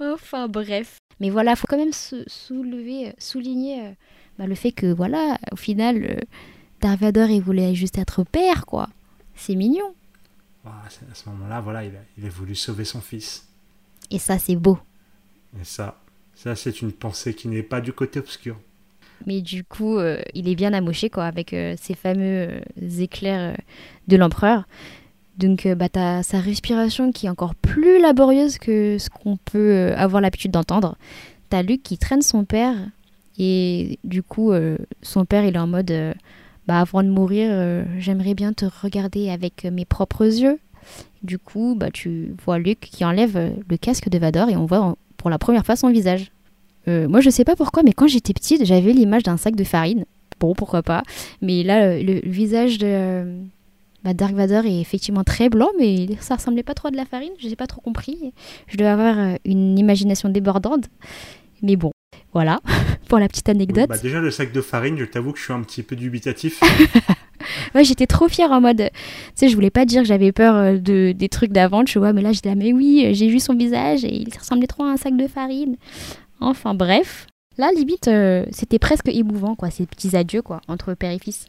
[0.00, 0.98] enfin bref.
[1.20, 3.90] Mais voilà, faut quand même se soulever, euh, souligner euh,
[4.38, 6.16] bah, le fait que voilà, au final, euh,
[6.80, 8.88] Darth Vader, il voulait juste être père, quoi.
[9.36, 9.94] C'est mignon.
[10.64, 13.46] Ah, c'est- à ce moment-là, voilà, il a, il a voulu sauver son fils.
[14.10, 14.78] Et ça, c'est beau.
[15.60, 15.99] Et ça,
[16.42, 18.56] ça c'est une pensée qui n'est pas du côté obscur.
[19.26, 22.60] Mais du coup, euh, il est bien amoché, quoi, avec euh, ces fameux euh,
[22.98, 23.58] éclairs
[24.08, 24.66] de l'empereur.
[25.36, 30.22] Donc, bah, t'as sa respiration qui est encore plus laborieuse que ce qu'on peut avoir
[30.22, 30.96] l'habitude d'entendre.
[31.50, 32.76] T'as Luke qui traîne son père.
[33.38, 34.52] Et du coup,
[35.00, 36.14] son père, il est en mode
[36.66, 40.58] bah, avant de mourir, j'aimerais bien te regarder avec mes propres yeux.
[41.22, 44.94] Du coup, bah, tu vois Luke qui enlève le casque de Vador et on voit
[45.20, 46.32] pour la première fois son visage.
[46.88, 49.64] Euh, moi, je sais pas pourquoi, mais quand j'étais petite, j'avais l'image d'un sac de
[49.64, 50.06] farine.
[50.40, 51.02] Bon, pourquoi pas.
[51.42, 53.42] Mais là, le, le visage de euh,
[54.02, 57.04] bah, Dark Vador est effectivement très blanc, mais ça ressemblait pas trop à de la
[57.04, 57.32] farine.
[57.38, 58.32] Je n'ai pas trop compris.
[58.66, 60.84] Je devais avoir euh, une imagination débordante.
[61.60, 61.90] Mais bon,
[62.32, 62.60] voilà,
[63.08, 63.88] pour la petite Oui, anecdote.
[63.88, 66.60] bah, déjà, le sac de farine, je t'avoue que je suis un petit peu dubitatif.
[67.74, 68.76] Ouais, j'étais trop fière en mode.
[68.76, 68.90] Tu
[69.34, 72.12] sais, je voulais pas dire que j'avais peur euh, de, des trucs d'avant, tu vois,
[72.12, 74.82] mais là, j'étais là, mais oui, euh, j'ai vu son visage et il ressemblait trop
[74.84, 75.76] à un sac de farine.
[76.40, 77.26] Enfin, bref.
[77.56, 81.46] Là, limite, euh, c'était presque émouvant, quoi, ces petits adieux, quoi, entre père et fils.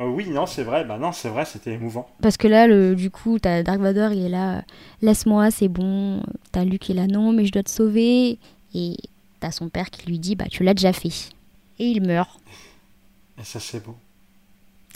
[0.00, 2.08] Euh, oui, non, c'est vrai, bah non, c'est vrai, c'était émouvant.
[2.20, 4.60] Parce que là, le, du coup, t'as Dark Vador, il est là, euh,
[5.02, 6.20] laisse-moi, c'est bon.
[6.50, 8.38] T'as Luke qui est là, non, mais je dois te sauver.
[8.74, 8.96] Et
[9.46, 11.30] t'as son père qui lui dit, bah, tu l'as déjà fait.
[11.78, 12.40] Et il meurt.
[13.38, 13.94] Et ça, c'est beau.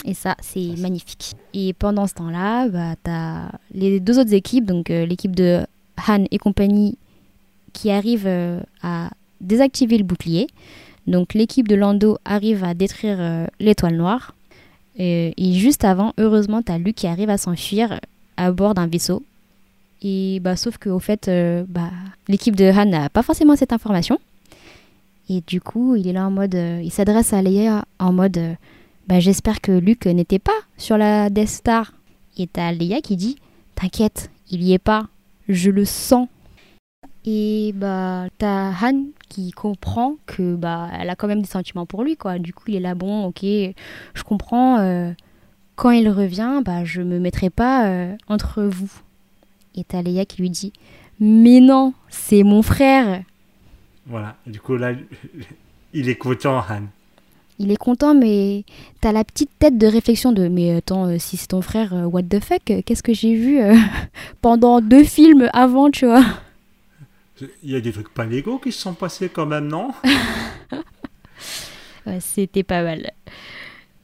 [0.03, 1.35] Et ça, c'est magnifique.
[1.53, 5.65] Et pendant ce temps-là, bah, t'as les deux autres équipes, donc euh, l'équipe de
[6.05, 6.97] Han et compagnie,
[7.71, 10.47] qui arrivent euh, à désactiver le bouclier.
[11.07, 14.35] Donc l'équipe de Lando arrive à détruire euh, l'étoile noire.
[14.97, 18.01] Et, et juste avant, heureusement, t'as Luke qui arrive à s'enfuir
[18.35, 19.23] à bord d'un vaisseau.
[20.01, 21.31] Et bah, sauf qu'au fait,
[21.69, 21.91] bah,
[22.27, 24.19] l'équipe de Han n'a pas forcément cette information.
[25.29, 26.55] Et du coup, il est là en mode.
[26.55, 28.37] euh, il s'adresse à Leia en mode.
[28.37, 28.53] euh,
[29.07, 31.93] bah, j'espère que Luke n'était pas sur la Death Star.
[32.37, 33.37] Et t'as Leia qui dit
[33.75, 35.07] T'inquiète, il y est pas,
[35.47, 36.27] je le sens.
[37.25, 42.03] Et bah, t'as Han qui comprend que bah, elle a quand même des sentiments pour
[42.03, 42.39] lui, quoi.
[42.39, 44.79] Du coup, il est là, bon, ok, je comprends.
[44.79, 45.11] euh,
[45.75, 48.91] quand il revient, bah, je me mettrai pas entre vous.
[49.75, 50.73] Et t'as Leia qui lui dit
[51.19, 53.23] Mais non, c'est mon frère.
[54.11, 54.35] Voilà.
[54.45, 54.91] Du coup, là,
[55.93, 56.83] il est content, Han.
[57.59, 58.63] il est content, mais
[58.99, 62.03] t'as la petite tête de réflexion de mais attends, euh, si c'est ton frère, euh,
[62.05, 63.75] what the fuck, euh, qu'est-ce que j'ai vu euh,
[64.41, 66.23] pendant deux films avant, tu vois?
[67.63, 69.91] Il y a des trucs pas légaux qui se sont passés quand même, non?
[72.05, 73.11] Ouais, C'était pas mal.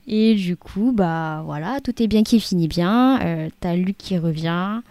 [0.08, 3.50] Et du coup, bah voilà, tout est bien qui finit bien.
[3.60, 4.82] T'as Luke qui revient.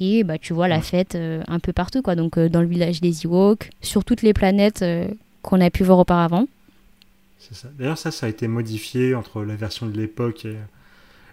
[0.00, 2.14] Et bah tu vois la fête euh, un peu partout, quoi.
[2.14, 5.08] Donc euh, dans le village des Ewoks, sur toutes les planètes euh,
[5.42, 6.46] qu'on a pu voir auparavant.
[7.38, 7.68] C'est ça.
[7.78, 10.56] D'ailleurs, ça, ça a été modifié entre la version de l'époque et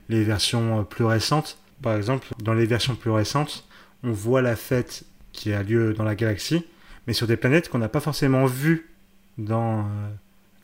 [0.10, 1.58] les versions plus récentes.
[1.82, 3.66] Par exemple, dans les versions plus récentes,
[4.04, 6.64] on voit la fête qui a lieu dans la galaxie,
[7.08, 8.90] mais sur des planètes qu'on n'a pas forcément vues
[9.38, 9.84] dans, euh,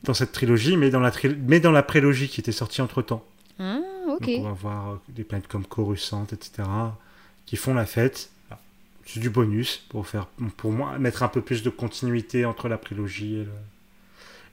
[0.04, 3.24] dans cette trilogie, mais dans la, tri- mais dans la prélogie qui était sortie entre-temps.
[3.60, 4.26] Ah, ok.
[4.28, 6.68] Donc on va voir des planètes comme Coruscant, etc.,
[7.46, 8.30] qui font la fête.
[9.06, 10.28] C'est du bonus pour faire,
[10.58, 13.52] pour moi, mettre un peu plus de continuité entre la prélogie et, le-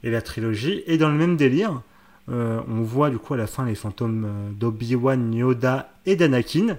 [0.05, 0.83] et la trilogie.
[0.87, 1.83] Et dans le même délire,
[2.29, 6.77] euh, on voit du coup à la fin les fantômes euh, d'Obi-Wan, Yoda et d'Anakin.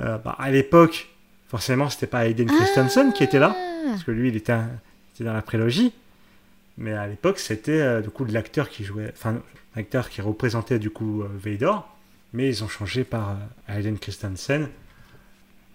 [0.00, 1.08] Euh, bah, à l'époque,
[1.48, 4.68] forcément, c'était pas Hayden Christensen qui était là, Ah, parce que lui, il était, un-
[4.68, 5.92] il était dans la prélogie.
[6.78, 9.40] Mais à l'époque, c'était euh, du coup de l'acteur qui jouait, enfin,
[9.76, 11.72] l'acteur qui représentait du coup Vader.
[12.32, 13.36] Mais ils ont changé par
[13.68, 14.68] Hayden Christensen.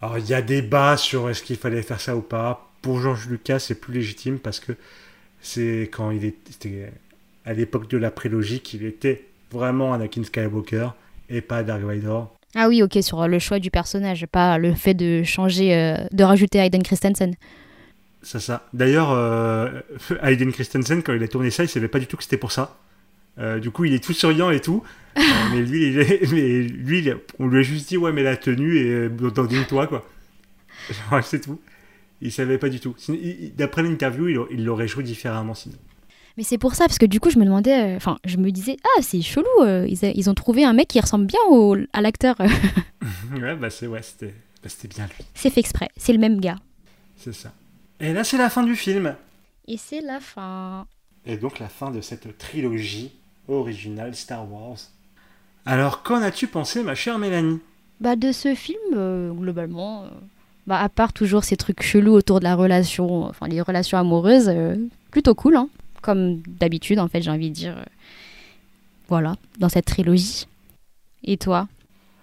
[0.04, 2.70] Alors, il y a débat sur est-ce qu'il fallait faire ça ou pas.
[2.82, 4.74] Pour George Lucas, c'est plus légitime parce que
[5.40, 6.92] c'est quand il était
[7.46, 10.90] à l'époque de la prélogie qu'il était vraiment Anakin Skywalker
[11.30, 12.20] et pas Dark Vader.
[12.54, 16.26] Ah oui, ok, sur le choix du personnage, pas le fait de changer, euh, de
[16.26, 17.36] rajouter Hayden Christensen.
[18.24, 18.68] C'est ça.
[18.74, 19.70] D'ailleurs, euh,
[20.22, 22.52] Hayden Christensen, quand il a tourné ça, il savait pas du tout que c'était pour
[22.52, 22.78] ça.
[23.40, 24.84] Euh, du coup, il est tout souriant et tout.
[25.18, 28.12] Euh, mais lui, il est- mais lui il est- on lui a juste dit, ouais,
[28.12, 30.08] mais la tenue et euh, dandine-toi, quoi.
[31.12, 31.60] Genre, c'est tout.
[32.22, 32.96] Il savait pas du tout.
[33.58, 35.76] D'après l'interview, il, l'aurait joué différemment sinon.
[36.38, 38.50] Mais c'est pour ça, parce que du coup, je me demandais, euh, enfin, je me
[38.52, 41.40] disais, ah, c'est chelou, euh, ils, a- ils ont trouvé un mec qui ressemble bien
[41.50, 42.36] au, à l'acteur.
[43.40, 45.26] ouais, bah c'est ouais, c'était bah, c'était bien lui.
[45.36, 46.58] c'est fait exprès, c'est le même gars.
[47.18, 47.52] C'est ça.
[48.00, 49.16] Et là, c'est la fin du film.
[49.68, 50.88] Et c'est la fin.
[51.26, 53.12] Et donc la fin de cette trilogie
[53.48, 54.78] originale Star Wars.
[55.66, 57.60] Alors, qu'en as-tu pensé, ma chère Mélanie?
[58.00, 60.08] Bah, de ce film, euh, globalement, euh,
[60.68, 64.50] bah, à part toujours ces trucs chelous autour de la relation, enfin, les relations amoureuses,
[64.50, 64.76] euh,
[65.12, 65.70] plutôt cool, hein.
[66.02, 67.78] Comme d'habitude, en fait, j'ai envie de dire.
[67.78, 67.84] euh,
[69.08, 70.48] voilà, dans cette trilogie.
[71.24, 71.68] Et toi?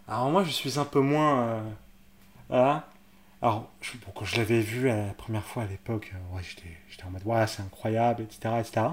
[0.08, 1.40] Alors moi, je suis un peu moins...
[1.42, 1.62] euh,
[2.48, 2.88] Voilà.
[3.42, 6.42] Alors, je- bon, quand je l'avais vu euh, la première fois à l'époque, euh, ouais,
[6.42, 8.86] j'étais j'étais en mode, ouais, c'est incroyable, etc., etc.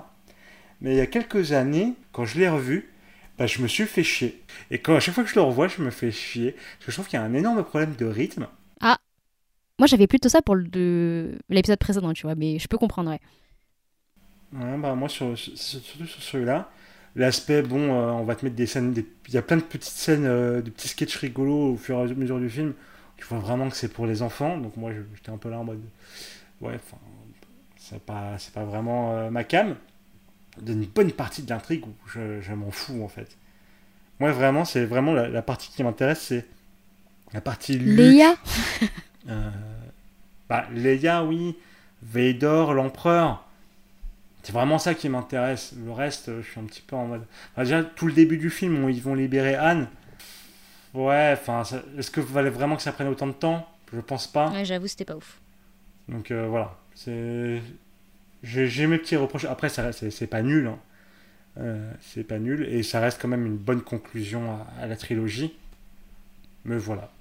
[0.81, 2.89] Mais il y a quelques années, quand je l'ai revu,
[3.37, 4.41] bah, je me suis fait chier.
[4.71, 6.51] Et quand, à chaque fois que je le revois, je me fais chier.
[6.53, 8.47] Parce que je trouve qu'il y a un énorme problème de rythme.
[9.79, 13.19] Moi, j'avais plutôt ça pour l'épisode précédent, tu vois, mais je peux comprendre, ouais.
[14.53, 16.69] Ouais, bah, moi, sur, sur- surtout sur celui-là,
[17.15, 19.61] l'aspect, bon, euh, on va te mettre des scènes, des- il y a plein de
[19.61, 22.73] petites scènes, euh, de petits sketchs rigolos au fur et à mesure du film.
[23.17, 25.63] Tu vois vraiment que c'est pour les enfants, donc moi, j'étais un peu là en
[25.65, 25.81] mode,
[26.61, 26.97] ouais, enfin,
[27.77, 29.75] c'est pas, pas vraiment euh, ma cam.
[30.61, 33.37] D'une bonne partie de l'intrigue où je, je m'en fous, en fait.
[34.19, 36.45] Moi, vraiment, c'est vraiment la, la partie qui m'intéresse, c'est
[37.33, 38.35] la partie Luke, Léa
[39.29, 39.51] euh,
[40.49, 41.55] bah, Leia, oui.
[42.03, 43.43] Vader, l'empereur.
[44.43, 45.73] C'est vraiment ça qui m'intéresse.
[45.83, 47.25] Le reste, je suis un petit peu en mode.
[47.53, 49.87] Enfin, déjà, tout le début du film où ils vont libérer Anne.
[50.93, 53.67] Ouais, enfin, ça- est-ce que fallait vraiment que ça prenne autant de temps?
[53.93, 54.49] Je pense pas.
[54.51, 55.39] Ouais, j'avoue, c'était pas ouf.
[56.07, 56.75] Donc euh, voilà.
[56.95, 57.61] C'est.
[58.47, 59.45] J'ai mes petits reproches.
[59.45, 60.67] Après, c'est pas nul.
[60.67, 60.79] hein.
[61.59, 62.67] Euh, c'est pas nul.
[62.69, 65.53] Et ça reste quand même une bonne conclusion à, la trilogie.
[66.65, 67.11] Mais voilà.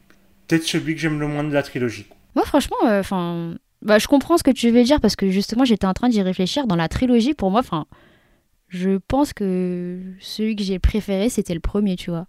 [0.47, 2.07] Peut-être celui que j'aime le moins de la trilogie.
[2.35, 5.87] Moi, franchement, enfin, bah, je comprends ce que tu veux dire parce que justement, j'étais
[5.87, 6.67] en train d'y réfléchir.
[6.67, 7.87] Dans la trilogie, pour moi, enfin,
[8.69, 12.27] je pense que celui que j'ai préféré, c'était le premier, tu vois.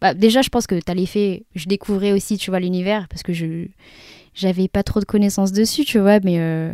[0.00, 1.44] Bah, déjà, je pense que t'as l'effet.
[1.54, 3.66] Je découvrais aussi, tu vois, l'univers parce que je
[4.32, 6.72] j'avais pas trop de connaissances dessus, tu vois, mais euh,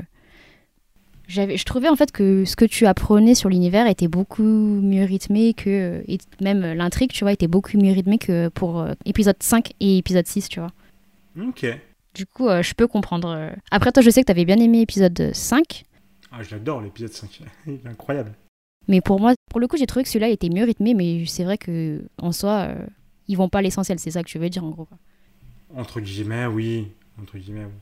[1.29, 5.55] je trouvais en fait que ce que tu apprenais sur l'univers était beaucoup mieux rythmé
[5.55, 9.73] que et même l'intrigue, tu vois, était beaucoup mieux rythmé que pour euh, épisode 5
[9.81, 10.71] et épisode 6, tu vois.
[11.41, 11.67] Ok.
[12.15, 13.29] Du coup, euh, je peux comprendre.
[13.29, 13.51] euh.
[13.71, 15.85] Après, toi, je sais que t'avais bien aimé épisode 5,
[16.33, 17.41] Ah, je l'adore l'épisode 5.
[17.67, 18.33] Il est incroyable.
[18.89, 21.45] mais pour moi, pour le coup, j'ai trouvé que celui-là était mieux rythmé, mais c'est
[21.45, 22.87] vrai que en soi, euh,
[23.29, 24.87] ils vont pas à l'essentiel, c'est ça que tu veux dire en gros.
[25.75, 26.87] Entre guillemets, oui.
[27.21, 27.73] Entre guillemets, oui.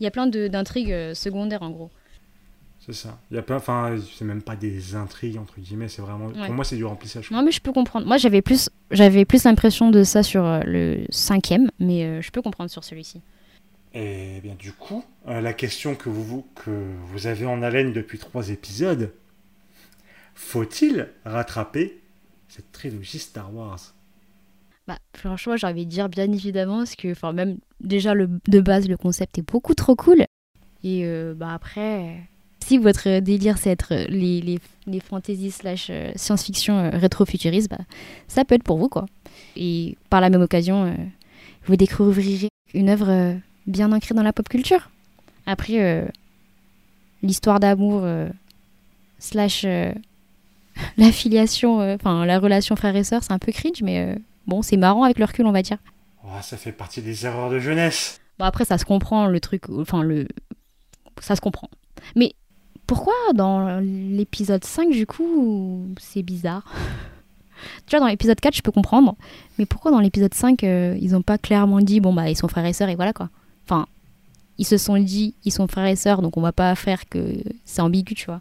[0.00, 1.90] Il y a plein de- d'intrigues euh, secondaires en gros.
[2.86, 3.18] C'est ça.
[3.32, 3.56] Il y a plein.
[3.56, 5.88] Enfin, c'est même pas des intrigues, entre guillemets.
[5.88, 6.26] C'est vraiment.
[6.26, 6.46] Ouais.
[6.46, 7.32] Pour moi, c'est du remplissage.
[7.32, 8.06] Non, mais je peux comprendre.
[8.06, 12.30] Moi, j'avais plus, j'avais plus l'impression de ça sur euh, le cinquième, mais euh, je
[12.30, 13.20] peux comprendre sur celui-ci.
[13.92, 16.70] Et bien, du coup, euh, la question que vous, que
[17.06, 19.12] vous avez en haleine depuis trois épisodes.
[20.34, 22.00] faut-il rattraper
[22.48, 23.94] cette trilogie Star Wars?
[24.86, 28.60] Bah, franchement, j'ai envie de dire bien évidemment, parce que enfin, même déjà le, de
[28.60, 30.24] base, le concept est beaucoup trop cool.
[30.84, 32.28] Et euh, bah, après,
[32.66, 37.78] si votre délire c'est être les, les, les fantasy slash euh, science-fiction euh, rétro-futuriste, bah,
[38.26, 39.06] ça peut être pour vous quoi.
[39.54, 40.94] Et par la même occasion,
[41.66, 44.90] vous découvrirez une œuvre bien ancrée dans la pop culture.
[45.46, 46.06] Après,
[47.22, 48.06] l'histoire d'amour
[49.18, 49.66] slash
[50.96, 55.04] l'affiliation, enfin la relation frère et sœur, c'est un peu cringe, mais bon, c'est marrant
[55.04, 55.78] avec le recul, on va dire.
[56.24, 58.20] Oh, ça fait partie des erreurs de jeunesse.
[58.38, 59.68] Bon, après, ça se comprend, le truc.
[59.70, 60.26] Enfin, le.
[61.20, 61.68] Ça se comprend.
[62.14, 62.34] Mais
[62.86, 66.64] pourquoi dans l'épisode 5, du coup, c'est bizarre
[67.86, 69.16] Tu vois, dans l'épisode 4, je peux comprendre.
[69.58, 72.48] Mais pourquoi dans l'épisode 5, euh, ils n'ont pas clairement dit, bon, bah, ils sont
[72.48, 73.30] frères et sœurs et voilà quoi.
[73.64, 73.86] Enfin,
[74.58, 77.42] ils se sont dit, ils sont frères et sœurs, donc on va pas faire que
[77.64, 78.40] c'est ambigu, tu vois.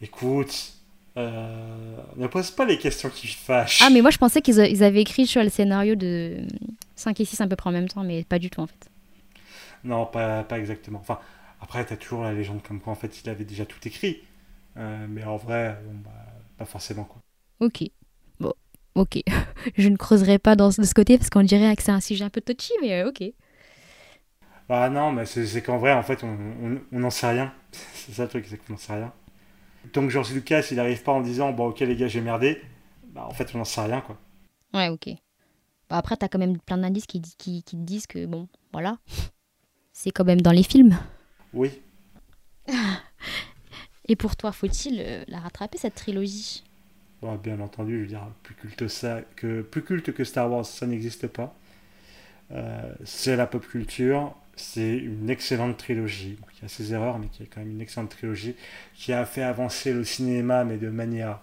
[0.00, 0.74] Écoute,
[1.16, 3.82] euh, ne pose pas les questions qui fâchent.
[3.82, 6.38] Ah, mais moi je pensais qu'ils avaient écrit sur le scénario de
[6.96, 8.90] 5 et 6 à peu près en même temps, mais pas du tout en fait.
[9.84, 11.00] Non, pas, pas exactement.
[11.00, 11.18] Enfin,
[11.62, 14.18] après, t'as toujours la légende comme quoi en fait il avait déjà tout écrit.
[14.76, 16.10] Euh, mais en vrai, bah,
[16.58, 17.22] pas forcément quoi.
[17.60, 17.84] Ok.
[18.40, 18.52] Bon,
[18.94, 19.20] ok.
[19.76, 22.24] Je ne creuserai pas dans, de ce côté parce qu'on dirait que c'est un sujet
[22.24, 23.22] un peu touchy, mais euh, ok.
[24.68, 27.52] Bah non, mais c'est qu'en vrai, en fait, on n'en sait rien.
[27.72, 29.12] c'est ça le truc, c'est qu'on n'en sait rien
[29.90, 32.62] tant que George Lucas il n'arrive pas en disant bon ok les gars j'ai merdé,
[33.08, 34.18] bah en fait on n'en sait rien quoi.
[34.74, 35.08] Ouais ok.
[35.88, 38.98] Bah, après t'as quand même plein d'indices qui, qui, qui te disent que bon voilà,
[39.92, 40.96] c'est quand même dans les films.
[41.52, 41.80] Oui.
[44.08, 46.64] Et pour toi faut-il euh, la rattraper cette trilogie?
[47.22, 50.66] Bah, Bien entendu, je veux dire plus culte ça que plus culte que Star Wars
[50.66, 51.54] ça n'existe pas.
[52.52, 56.38] Euh, c'est la pop culture, c'est une excellente trilogie.
[56.58, 58.54] Il y a ses erreurs, mais qui est quand même une excellente trilogie
[58.94, 61.40] qui a fait avancer le cinéma, mais de manière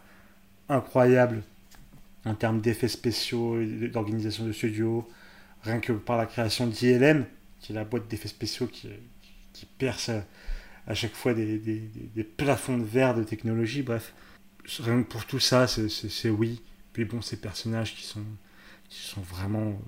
[0.70, 1.44] incroyable
[2.26, 3.58] en termes d'effets spéciaux,
[3.92, 5.08] d'organisation de studio,
[5.64, 7.26] rien que par la création d'ILM,
[7.62, 8.90] qui est la boîte d'effets spéciaux qui,
[9.60, 10.10] qui, perce
[10.88, 11.82] à, chaque fois des, des,
[12.16, 13.82] des, plafonds de verre de technologie.
[13.82, 14.14] Bref,
[14.80, 16.62] rien que pour tout ça, c'est oui.
[16.94, 18.24] Puis bon, ces personnages qui sont,
[18.90, 19.80] qui sont vraiment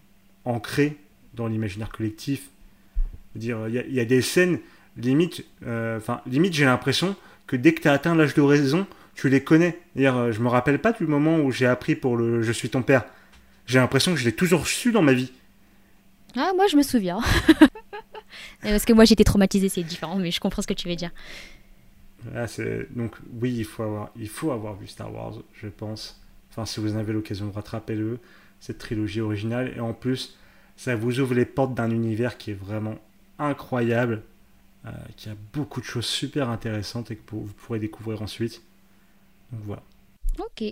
[0.46, 0.98] ancrés
[1.34, 2.50] dans l'imaginaire collectif,
[3.36, 4.60] dire, il y, a des scènes,
[4.98, 7.16] limite, euh, enfin, limite, j'ai l'impression
[7.48, 9.80] que dès que tu as atteint l'âge de raison, tu les connais.
[9.96, 12.70] Dire, euh, je me rappelle pas du moment où j'ai appris pour le Je suis
[12.70, 13.06] ton père.
[13.66, 15.32] J'ai l'impression que je l'ai toujours su dans ma vie.
[16.36, 17.20] Ah, moi, je me souviens.
[18.62, 21.12] Parce que moi, j'étais traumatisé, c'est différent, mais je comprends ce que tu veux dire.
[22.36, 22.46] Ah,
[22.92, 26.22] donc, oui, il faut, avoir, il faut avoir vu Star Wars, je pense.
[26.50, 28.20] Enfin, si vous en avez l'occasion, rattrapez-le,
[28.60, 29.74] cette trilogie originale.
[29.76, 30.38] Et en plus,
[30.76, 32.96] ça vous ouvre les portes d'un univers qui est vraiment
[33.40, 34.24] incroyable,
[34.86, 38.62] euh, qui a beaucoup de choses super intéressantes et que vous pourrez découvrir ensuite.
[39.52, 39.84] Donc voilà.
[40.40, 40.64] Ok.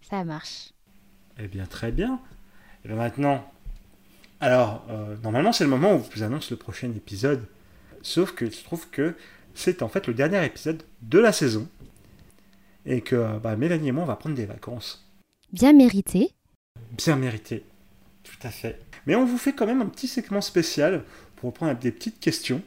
[0.00, 0.72] Ça marche.
[1.38, 2.20] Eh bien, très bien.
[2.84, 3.50] Et bien maintenant,
[4.40, 7.46] alors, euh, normalement, c'est le moment où je vous annonce le prochain épisode.
[8.02, 9.14] Sauf que je trouve que
[9.54, 11.68] c'est en fait le dernier épisode de la saison.
[12.84, 15.04] Et que bah, Mélanie et moi, on va prendre des vacances.
[15.52, 16.32] Bien mérité.
[16.92, 17.64] Bien mérité.
[18.22, 18.80] Tout à fait.
[19.06, 21.02] Mais on vous fait quand même un petit segment spécial
[21.36, 22.62] pour reprendre des petites questions.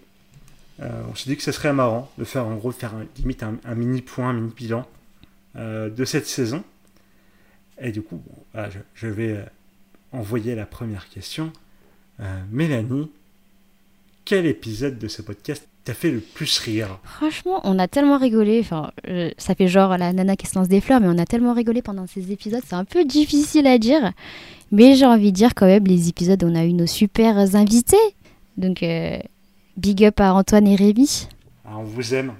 [0.81, 3.43] Euh, on s'est dit que ce serait marrant de faire en gros faire un, limite
[3.43, 4.87] un, mini point, un mini bilan
[5.55, 6.63] euh, de cette saison.
[7.81, 8.21] Et du coup,
[8.95, 9.45] je, vais
[10.11, 11.51] envoyer la première question.
[12.51, 13.09] Mélanie,
[14.25, 16.99] quel épisode de ce podcast t'a fait le plus rire?
[17.03, 18.59] Franchement, on a tellement rigolé.
[18.59, 18.91] Enfin,
[19.37, 21.81] ça fait genre la nana qui se lance des fleurs, mais on a tellement rigolé
[21.81, 22.61] pendant ces épisodes.
[22.65, 24.11] C'est un peu difficile à dire.
[24.71, 27.97] Mais j'ai envie de dire quand même les épisodes, on a eu nos super invités.
[28.57, 29.17] Donc, euh,
[29.77, 31.27] big up à Antoine et Rémi.
[31.65, 32.33] Ah, on vous aime.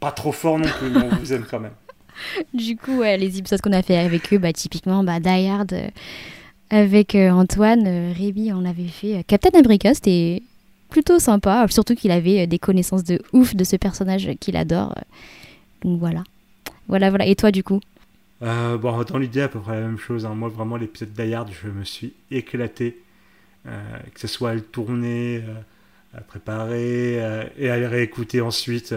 [0.00, 1.72] Pas trop fort non plus, mais on vous aime quand même.
[2.54, 5.88] Du coup, les épisodes qu'on a fait avec eux, bah, typiquement, bah, Die Hard, euh,
[6.70, 10.42] avec euh, Antoine, Rémi, on avait fait Captain America, c'était
[10.88, 14.94] plutôt sympa, surtout qu'il avait des connaissances de ouf de ce personnage qu'il adore.
[15.82, 16.22] Donc voilà.
[16.88, 17.26] Voilà, voilà.
[17.26, 17.80] Et toi, du coup?
[18.42, 20.26] Euh, bon, dans l'idée, à peu près la même chose.
[20.26, 20.34] Hein.
[20.34, 23.02] Moi, vraiment, l'épisode d'Ayard, je me suis éclaté.
[23.66, 27.14] Euh, que ce soit à le tourner, euh, à préparer
[27.58, 28.94] et à le réécouter ensuite.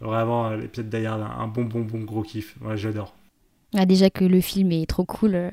[0.00, 2.56] vraiment, l'épisode d'Ayard, un bon, bon, bon gros kiff.
[2.60, 3.14] Moi, j'adore.
[3.74, 5.52] Ah, déjà que le film est trop cool.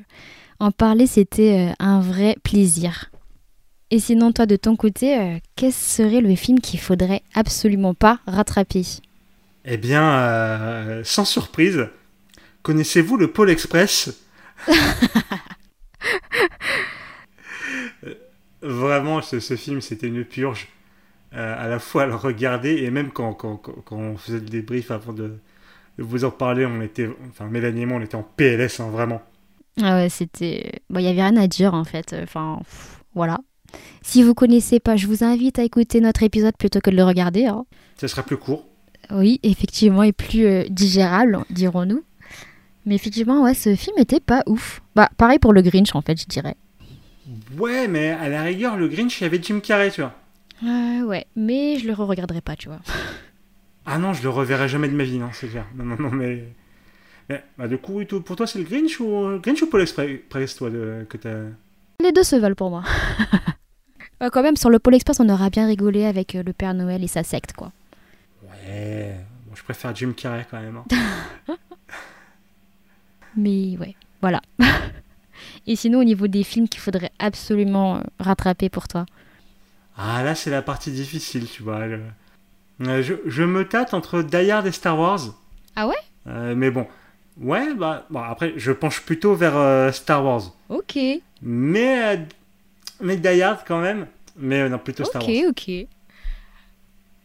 [0.60, 3.10] En parler, c'était un vrai plaisir.
[3.90, 8.82] Et sinon, toi, de ton côté, quel serait le film qu'il faudrait absolument pas rattraper?
[9.64, 11.88] Eh bien, sans surprise,
[12.68, 14.22] Connaissez-vous le Pôle Express?
[18.60, 20.68] Vraiment, ce, film, c'était une purge.
[21.32, 24.46] Euh, à la fois à le regarder et même quand, quand, quand, on faisait le
[24.46, 25.38] débrief avant de,
[25.98, 29.22] vous en parler, on était, enfin Mélanie et moi, on était en PLS, hein, vraiment.
[29.82, 30.80] Ah ouais, c'était.
[30.90, 32.14] Bon, il n'y avait rien à dire en fait.
[32.22, 33.38] Enfin, pff, voilà.
[34.02, 37.04] Si vous connaissez pas, je vous invite à écouter notre épisode plutôt que de le
[37.04, 37.46] regarder.
[37.46, 37.64] hein.
[37.96, 38.66] Ça sera plus court.
[39.10, 42.02] Oui, effectivement, et plus euh, digérable, dirons-nous.
[42.86, 44.80] Mais effectivement, ouais, ce film était pas ouf.
[44.94, 46.56] Bah, pareil pour le Grinch, en fait, je dirais.
[47.58, 50.14] Ouais, mais à la rigueur, le Grinch, il y avait Jim Carrey, tu vois.
[50.64, 52.80] Euh, ouais, mais je le re-regarderai pas, tu vois.
[53.86, 55.66] Ah non, je le reverrai jamais de ma vie, non, c'est clair.
[55.76, 56.44] Non, non, non, mais.
[57.28, 60.70] Mais bah, du coup, pour toi, c'est le Grinch ou, Grinch ou Paul Express, toi,
[60.70, 61.44] de- que t'as?
[62.02, 62.82] Les deux se valent pour moi.
[64.20, 66.74] Ouais, quand même, sur le Pôle Express, on aura bien rigolé avec euh, le Père
[66.74, 67.70] Noël et sa secte, quoi.
[68.42, 69.14] Ouais,
[69.46, 70.76] bon, je préfère Jim Carrey quand même.
[70.78, 70.84] hein.
[73.36, 74.40] Mais ouais, voilà.
[75.68, 79.06] et sinon, au niveau des films qu'il faudrait absolument euh, rattraper pour toi.
[79.96, 81.78] Ah, là, c'est la partie difficile, tu vois.
[82.80, 85.20] Euh, je, je me tâte entre Die Hard et Star Wars.
[85.76, 85.94] Ah ouais?
[86.26, 86.86] Euh, Mais bon.
[87.40, 90.52] Ouais, bah, bon, après, je penche plutôt vers euh, Star Wars.
[90.68, 90.98] Ok,
[91.42, 92.16] Mais, euh,
[93.00, 94.06] mais Die Hard quand même.
[94.36, 95.50] Mais euh, non, plutôt Star ok, Wars.
[95.50, 95.70] ok.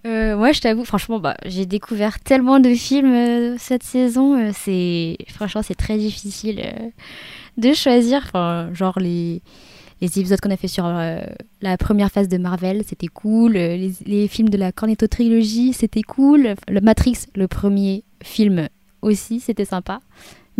[0.05, 4.51] Euh, moi, je t'avoue, franchement, bah, j'ai découvert tellement de films cette saison.
[4.53, 6.61] c'est franchement, c'est très difficile
[7.57, 8.21] de choisir.
[8.25, 9.41] Enfin, genre les
[10.01, 11.21] les épisodes qu'on a fait sur euh,
[11.61, 13.53] la première phase de Marvel, c'était cool.
[13.53, 16.55] Les, les films de la Cornetto trilogie, c'était cool.
[16.67, 18.67] Le Matrix, le premier film
[19.03, 19.99] aussi, c'était sympa.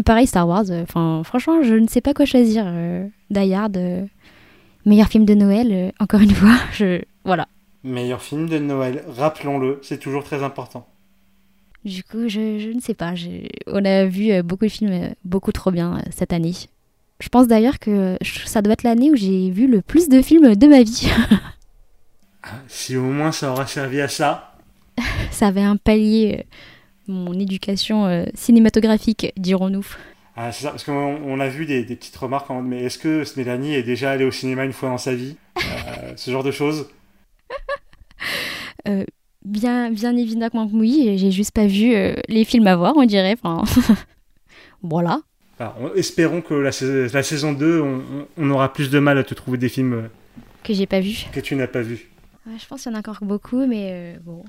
[0.06, 0.66] Pareil, Star Wars.
[0.70, 0.86] euh,
[1.24, 2.64] franchement, je ne sais pas quoi choisir.
[2.68, 4.06] Euh, Die Hard, euh,
[4.86, 5.68] meilleur film de Noël.
[5.72, 7.48] euh, encore une fois, je voilà.
[7.84, 10.88] Meilleur film de Noël, rappelons-le, c'est toujours très important.
[11.86, 13.14] Du coup, je, je ne sais pas.
[13.68, 16.54] On a vu euh, beaucoup de films beaucoup trop bien cette année.
[17.20, 20.56] Je pense d'ailleurs que ça doit être l'année où j'ai vu le plus de films
[20.56, 21.10] de ma vie.
[22.46, 24.56] Ah, Si au moins ça aura servi à ça.
[25.32, 26.46] ça avait un palier
[27.08, 29.86] mon éducation euh, cinématographique, dirons-nous.
[30.36, 30.92] Ah, c'est ça, parce qu'on
[31.26, 34.12] on a vu des, des petites remarques en mode, mais est-ce que Mélanie est déjà
[34.12, 35.36] allée au cinéma une fois dans sa vie?
[35.58, 36.88] Euh, Ce genre de choses.
[38.88, 39.06] Euh,
[39.46, 41.94] bien, bien évidemment que oui, j'ai juste pas vu
[42.28, 43.36] les films à voir, on dirait.
[43.42, 43.64] Enfin,
[44.82, 45.20] voilà.
[45.60, 47.82] Enfin, on- espérons que la, sais- la saison 2,
[48.38, 50.10] on, aura plus de mal à te trouver des films
[50.64, 51.26] Que j'ai pas vu.
[51.32, 51.82] que tu n'as pas.
[51.82, 54.44] Ouais, je pense qu'il y en a encore beaucoup, mais bon,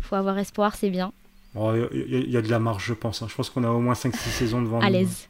[0.00, 1.12] faut avoir espoir, c'est bien.
[1.54, 3.22] Il y, a- il y a de la marge, je pense.
[3.22, 3.26] hein.
[3.28, 4.92] Je pense qu'on a au moins 5-6 saisons devant À nous.
[4.92, 5.28] l'aise.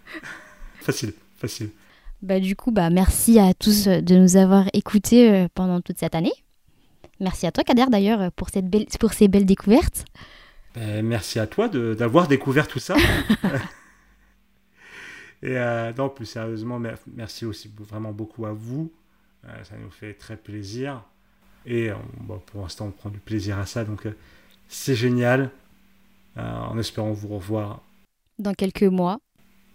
[0.80, 1.70] Facile, facile.
[2.22, 5.98] Bah, du coup, bah, merci à tous euh, de nous avoir écoutés euh, pendant toute
[5.98, 6.32] cette année.
[7.20, 10.04] Merci à toi, Kader, d'ailleurs, euh, pour, cette belle, pour ces belles découvertes.
[10.74, 12.96] Ben, merci à toi d'avoir découvert tout ça.
[15.42, 18.92] Et euh, non, plus sérieusement, mer- merci aussi vraiment beaucoup à vous.
[19.44, 21.02] Euh, ça nous fait très plaisir.
[21.66, 21.90] Et
[22.20, 23.84] bon, pour l'instant, on prend du plaisir à ça.
[23.84, 24.16] Donc, euh,
[24.72, 25.50] c'est génial.
[26.38, 27.80] Euh, en espérant vous revoir
[28.38, 29.18] Dans quelques mois.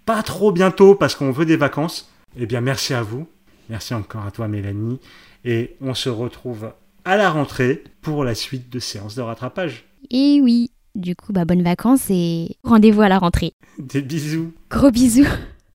[0.05, 2.11] pas trop bientôt parce qu'on veut des vacances.
[2.35, 3.27] Eh bien, merci à vous.
[3.69, 4.99] Merci encore à toi, Mélanie.
[5.45, 6.71] Et on se retrouve
[7.05, 9.85] à la rentrée pour la suite de séances de rattrapage.
[10.09, 13.53] Et oui, du coup, bah, bonnes vacances et rendez-vous à la rentrée.
[13.77, 14.51] Des bisous.
[14.71, 15.27] Gros bisous